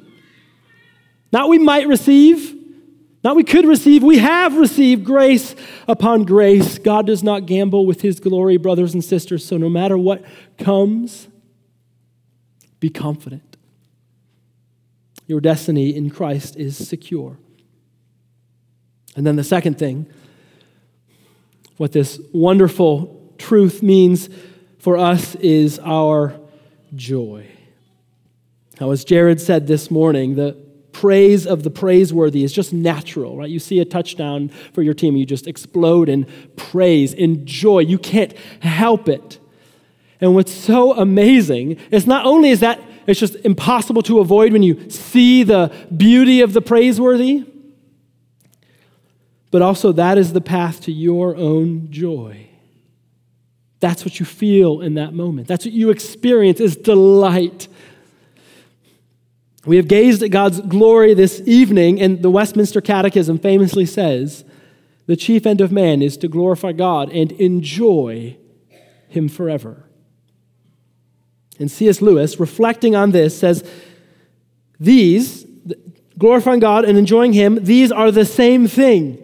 Not 1.32 1.50
we 1.50 1.60
might 1.60 1.88
receive, 1.88 2.56
Not 3.26 3.36
we 3.36 3.44
could 3.44 3.66
receive, 3.66 4.04
we 4.04 4.20
have 4.20 4.56
received 4.56 5.04
grace 5.04 5.56
upon 5.88 6.26
grace. 6.26 6.78
God 6.78 7.08
does 7.08 7.24
not 7.24 7.48
gamble 7.48 7.88
with 7.88 8.02
his 8.02 8.20
glory, 8.20 8.58
brothers 8.58 8.94
and 8.94 9.04
sisters. 9.04 9.44
So 9.44 9.58
no 9.58 9.68
matter 9.68 9.98
what 9.98 10.24
comes, 10.60 11.28
be 12.80 12.92
confident. 12.92 13.58
Your 15.26 15.42
destiny 15.42 15.96
in 15.96 16.12
Christ 16.12 16.56
is 16.56 16.88
secure. 16.88 17.40
And 19.16 19.26
then 19.26 19.36
the 19.36 19.44
second 19.44 19.78
thing, 19.78 20.08
what 21.78 21.92
this 21.92 22.20
wonderful 22.34 23.34
truth 23.38 23.82
means 23.82 24.30
for 24.80 24.98
us 24.98 25.36
is 25.36 25.80
our 25.80 26.40
joy. 26.96 27.48
Now, 28.80 28.92
as 28.92 29.06
Jared 29.06 29.40
said 29.40 29.68
this 29.68 29.90
morning, 29.90 30.36
the 30.36 30.58
praise 30.92 31.46
of 31.46 31.64
the 31.64 31.70
praiseworthy 31.70 32.44
is 32.44 32.54
just 32.54 32.72
natural, 32.72 33.38
right? 33.38 33.50
You 33.50 33.60
see 33.60 33.80
a 33.80 33.86
touchdown 33.86 34.50
for 34.74 34.82
your 34.82 34.94
team, 34.94 35.16
you 35.16 35.26
just 35.26 35.48
explode 35.48 36.08
in 36.08 36.26
praise, 36.56 37.14
in 37.14 37.46
joy. 37.46 37.80
You 37.80 37.98
can't 37.98 38.38
help 38.62 39.10
it. 39.10 39.40
And 40.22 40.36
what's 40.36 40.54
so 40.54 40.94
amazing 40.94 41.78
is 41.92 42.08
not 42.08 42.26
only 42.26 42.50
is 42.50 42.62
that 42.62 42.82
it's 43.08 43.20
just 43.20 43.36
impossible 43.44 44.02
to 44.04 44.20
avoid 44.20 44.54
when 44.54 44.64
you 44.64 44.90
see 44.90 45.44
the 45.44 45.74
beauty 45.96 46.42
of 46.42 46.54
the 46.54 46.62
praiseworthy, 46.62 47.44
but 49.56 49.62
also 49.62 49.94
that 49.94 50.18
is 50.18 50.34
the 50.34 50.42
path 50.42 50.82
to 50.82 50.92
your 50.92 51.34
own 51.38 51.90
joy. 51.90 52.50
That's 53.80 54.04
what 54.04 54.20
you 54.20 54.26
feel 54.26 54.82
in 54.82 54.96
that 54.96 55.14
moment. 55.14 55.48
That's 55.48 55.64
what 55.64 55.74
you 55.74 55.92
experience 55.92 56.60
is 56.60 56.76
delight. 56.76 57.70
We 59.66 59.78
have 59.78 59.88
gazed 59.88 60.22
at 60.24 60.32
God's 60.32 60.60
glory 60.60 61.14
this 61.14 61.42
evening, 61.46 62.02
and 62.02 62.22
the 62.22 62.30
Westminster 62.30 62.82
Catechism 62.82 63.40
famously 63.40 63.86
says 63.86 64.44
the 65.06 65.16
chief 65.16 65.46
end 65.46 65.62
of 65.62 65.72
man 65.72 66.02
is 66.02 66.18
to 66.18 66.28
glorify 66.28 66.74
God 66.74 67.10
and 67.14 67.32
enjoy 67.32 68.36
Him 69.08 69.30
forever. 69.30 69.86
And 71.60 71.72
C.S. 71.72 72.02
Lewis, 72.02 72.42
reflecting 72.42 72.94
on 72.94 73.12
this, 73.12 73.40
says, 73.40 73.64
These, 74.82 75.46
glorifying 76.18 76.60
God 76.60 76.84
and 76.84 76.98
enjoying 76.98 77.32
Him, 77.32 77.64
these 77.64 77.90
are 77.90 78.12
the 78.12 78.26
same 78.26 78.68
thing. 78.68 79.22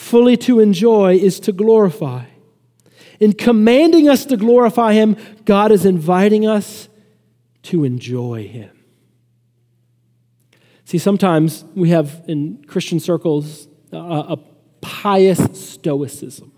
Fully 0.00 0.36
to 0.38 0.58
enjoy 0.58 1.16
is 1.16 1.38
to 1.40 1.52
glorify. 1.52 2.24
In 3.20 3.34
commanding 3.34 4.08
us 4.08 4.24
to 4.24 4.36
glorify 4.36 4.94
Him, 4.94 5.16
God 5.44 5.70
is 5.70 5.84
inviting 5.84 6.46
us 6.46 6.88
to 7.64 7.84
enjoy 7.84 8.48
Him. 8.48 8.70
See, 10.86 10.98
sometimes 10.98 11.64
we 11.76 11.90
have 11.90 12.24
in 12.26 12.64
Christian 12.66 12.98
circles 12.98 13.68
a, 13.92 13.96
a 13.98 14.38
pious 14.80 15.38
stoicism. 15.52 16.50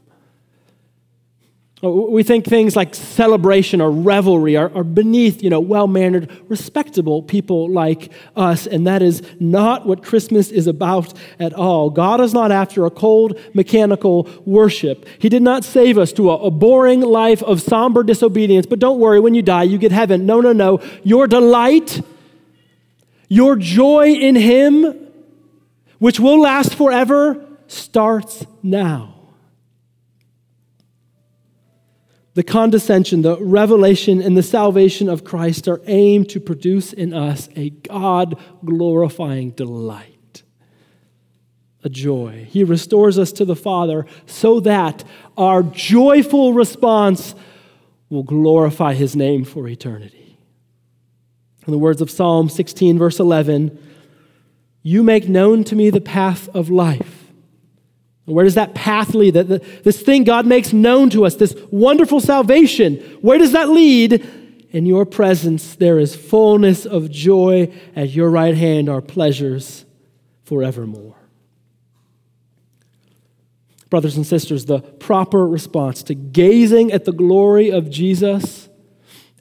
We 1.83 2.23
think 2.23 2.45
things 2.45 2.77
like 2.77 2.95
celebration 2.95 3.81
or 3.81 3.91
revelry 3.91 4.57
are, 4.57 4.71
are 4.73 4.85
beneath, 4.85 5.43
you 5.43 5.51
know, 5.51 5.59
well-mannered, 5.59 6.31
respectable 6.49 7.25
people 7.25 7.69
like 7.69 8.13
us, 8.37 8.69
and 8.69 8.87
that 8.87 9.03
is 9.03 9.21
not 9.41 9.85
what 9.85 10.05
Christmas 10.05 10.51
is 10.51 10.69
about 10.69 11.13
at 11.41 11.53
all. 11.53 11.91
God 11.91 12.21
is 12.21 12.33
not 12.33 12.53
after 12.53 12.87
a 12.87 12.91
cold, 12.91 13.37
mechanical 13.53 14.29
worship. 14.47 15.09
He 15.19 15.29
did 15.29 15.43
not 15.43 15.65
save 15.65 15.99
us 15.99 16.13
to 16.13 16.31
a, 16.31 16.37
a 16.37 16.51
boring 16.53 17.01
life 17.01 17.43
of 17.43 17.61
somber 17.61 18.05
disobedience, 18.05 18.65
but 18.65 18.79
don't 18.79 19.01
worry, 19.01 19.19
when 19.19 19.35
you 19.35 19.43
die, 19.43 19.65
you 19.65 19.77
get 19.77 19.91
heaven. 19.91 20.25
No, 20.25 20.41
no, 20.41 20.53
no. 20.53 20.81
Your 21.03 21.27
delight, 21.27 22.01
your 23.29 23.57
joy 23.57 24.13
in 24.13 24.37
Him, 24.37 25.09
which 25.99 26.21
will 26.21 26.41
last 26.41 26.77
forever, 26.77 27.45
starts 27.67 28.47
now. 28.63 29.12
The 32.35 32.43
condescension, 32.43 33.23
the 33.23 33.37
revelation, 33.39 34.23
and 34.23 34.37
the 34.37 34.43
salvation 34.43 35.09
of 35.09 35.23
Christ 35.25 35.69
are 35.69 35.83
aimed 35.87 36.31
to 36.31 36.41
produce 36.41 36.93
in 36.93 37.13
us 37.13 37.49
a 37.57 37.71
God 37.71 38.41
glorifying 38.65 39.51
delight, 39.51 40.43
a 41.85 41.91
joy. 41.91 42.47
He 42.49 42.65
restores 42.65 43.19
us 43.19 43.33
to 43.33 43.45
the 43.45 43.57
Father 43.57 44.07
so 44.25 44.61
that 44.61 45.05
our 45.37 45.63
joyful 45.63 46.55
response 46.55 47.35
will 48.09 48.23
glorify 48.23 48.95
His 48.95 49.15
name 49.15 49.45
for 49.45 49.69
eternity. 49.69 50.39
In 51.67 51.71
the 51.71 51.79
words 51.79 52.01
of 52.01 52.11
Psalm 52.11 52.49
16, 52.49 52.99
verse 52.99 53.21
11, 53.21 53.79
you 54.83 55.03
make 55.03 55.29
known 55.29 55.65
to 55.65 55.77
me 55.77 55.91
the 55.91 56.01
path 56.01 56.49
of 56.55 56.71
life. 56.71 57.22
Where 58.25 58.45
does 58.45 58.55
that 58.55 58.75
path 58.75 59.15
lead? 59.15 59.35
That 59.35 59.83
this 59.83 60.01
thing 60.01 60.25
God 60.25 60.47
makes 60.47 60.73
known 60.73 61.11
to 61.11 61.27
us, 61.27 61.35
this 61.35 61.57
wonderful 61.71 62.21
salvation, 62.21 62.97
where 63.21 63.39
does 63.39 63.53
that 63.53 63.69
lead? 63.69 64.25
In 64.71 64.87
your 64.87 65.05
presence, 65.05 65.75
there 65.75 65.99
is 65.99 66.15
fullness 66.15 66.87
of 66.87 67.11
joy. 67.11 67.73
At 67.95 68.11
your 68.11 68.31
right 68.31 68.57
hand 68.57 68.89
are 68.89 69.03
pleasures 69.03 69.85
forevermore. 70.45 71.17
Brothers 73.91 74.17
and 74.17 74.27
sisters, 74.27 74.65
the 74.65 74.79
proper 74.81 75.47
response 75.47 76.03
to 76.05 76.15
gazing 76.15 76.93
at 76.93 77.05
the 77.05 77.13
glory 77.13 77.71
of 77.71 77.91
Jesus, 77.91 78.71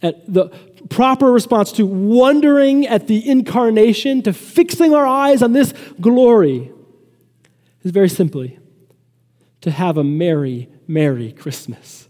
at 0.01 0.33
the 0.33 0.49
proper 0.89 1.31
response 1.31 1.71
to 1.73 1.85
wondering 1.85 2.85
at 2.87 3.07
the 3.07 3.29
incarnation, 3.29 4.21
to 4.23 4.33
fixing 4.33 4.93
our 4.93 5.05
eyes 5.05 5.41
on 5.41 5.53
this 5.53 5.73
glory, 6.01 6.71
is 7.83 7.91
very 7.91 8.09
simply 8.09 8.57
to 9.61 9.71
have 9.71 9.97
a 9.97 10.03
merry, 10.03 10.69
merry 10.87 11.31
Christmas. 11.31 12.09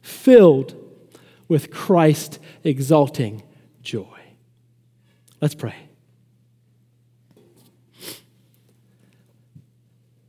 Filled 0.00 0.74
with 1.48 1.70
Christ 1.70 2.38
exalting 2.64 3.42
joy. 3.82 4.18
Let's 5.40 5.54
pray. 5.54 5.74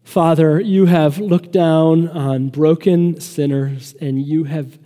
Father, 0.04 0.60
you 0.60 0.86
have 0.86 1.20
looked 1.20 1.52
down 1.52 2.08
on 2.08 2.50
broken 2.50 3.20
sinners 3.20 3.94
and 4.02 4.20
you 4.20 4.46
have 4.46 4.80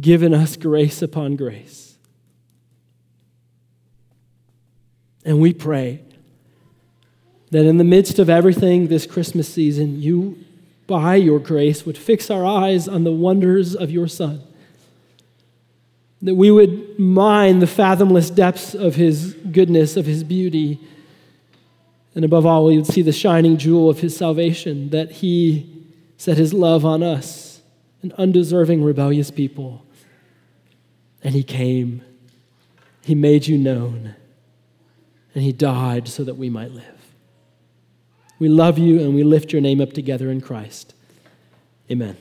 given 0.00 0.32
us 0.32 0.56
grace 0.56 1.02
upon 1.02 1.36
grace. 1.36 1.98
And 5.24 5.40
we 5.40 5.52
pray 5.52 6.05
that 7.56 7.64
in 7.64 7.78
the 7.78 7.84
midst 7.84 8.18
of 8.18 8.28
everything 8.28 8.88
this 8.88 9.06
Christmas 9.06 9.48
season, 9.48 10.02
you, 10.02 10.38
by 10.86 11.14
your 11.14 11.38
grace, 11.38 11.86
would 11.86 11.96
fix 11.96 12.30
our 12.30 12.44
eyes 12.44 12.86
on 12.86 13.04
the 13.04 13.12
wonders 13.12 13.74
of 13.74 13.90
your 13.90 14.06
Son. 14.08 14.42
That 16.20 16.34
we 16.34 16.50
would 16.50 16.98
mine 16.98 17.60
the 17.60 17.66
fathomless 17.66 18.28
depths 18.28 18.74
of 18.74 18.96
his 18.96 19.32
goodness, 19.52 19.96
of 19.96 20.04
his 20.04 20.22
beauty. 20.22 20.78
And 22.14 22.26
above 22.26 22.44
all, 22.44 22.66
we 22.66 22.76
would 22.76 22.86
see 22.86 23.02
the 23.02 23.12
shining 23.12 23.56
jewel 23.56 23.88
of 23.88 24.00
his 24.00 24.14
salvation, 24.14 24.90
that 24.90 25.10
he 25.10 25.84
set 26.18 26.36
his 26.36 26.52
love 26.52 26.84
on 26.84 27.02
us, 27.02 27.62
an 28.02 28.12
undeserving, 28.18 28.82
rebellious 28.84 29.30
people. 29.30 29.82
And 31.22 31.34
he 31.34 31.42
came, 31.42 32.02
he 33.02 33.14
made 33.14 33.46
you 33.46 33.56
known, 33.56 34.14
and 35.34 35.42
he 35.42 35.52
died 35.52 36.06
so 36.08 36.22
that 36.24 36.36
we 36.36 36.50
might 36.50 36.70
live. 36.70 36.95
We 38.38 38.48
love 38.48 38.78
you 38.78 39.00
and 39.00 39.14
we 39.14 39.22
lift 39.22 39.52
your 39.52 39.62
name 39.62 39.80
up 39.80 39.92
together 39.92 40.30
in 40.30 40.40
Christ. 40.40 40.94
Amen. 41.90 42.16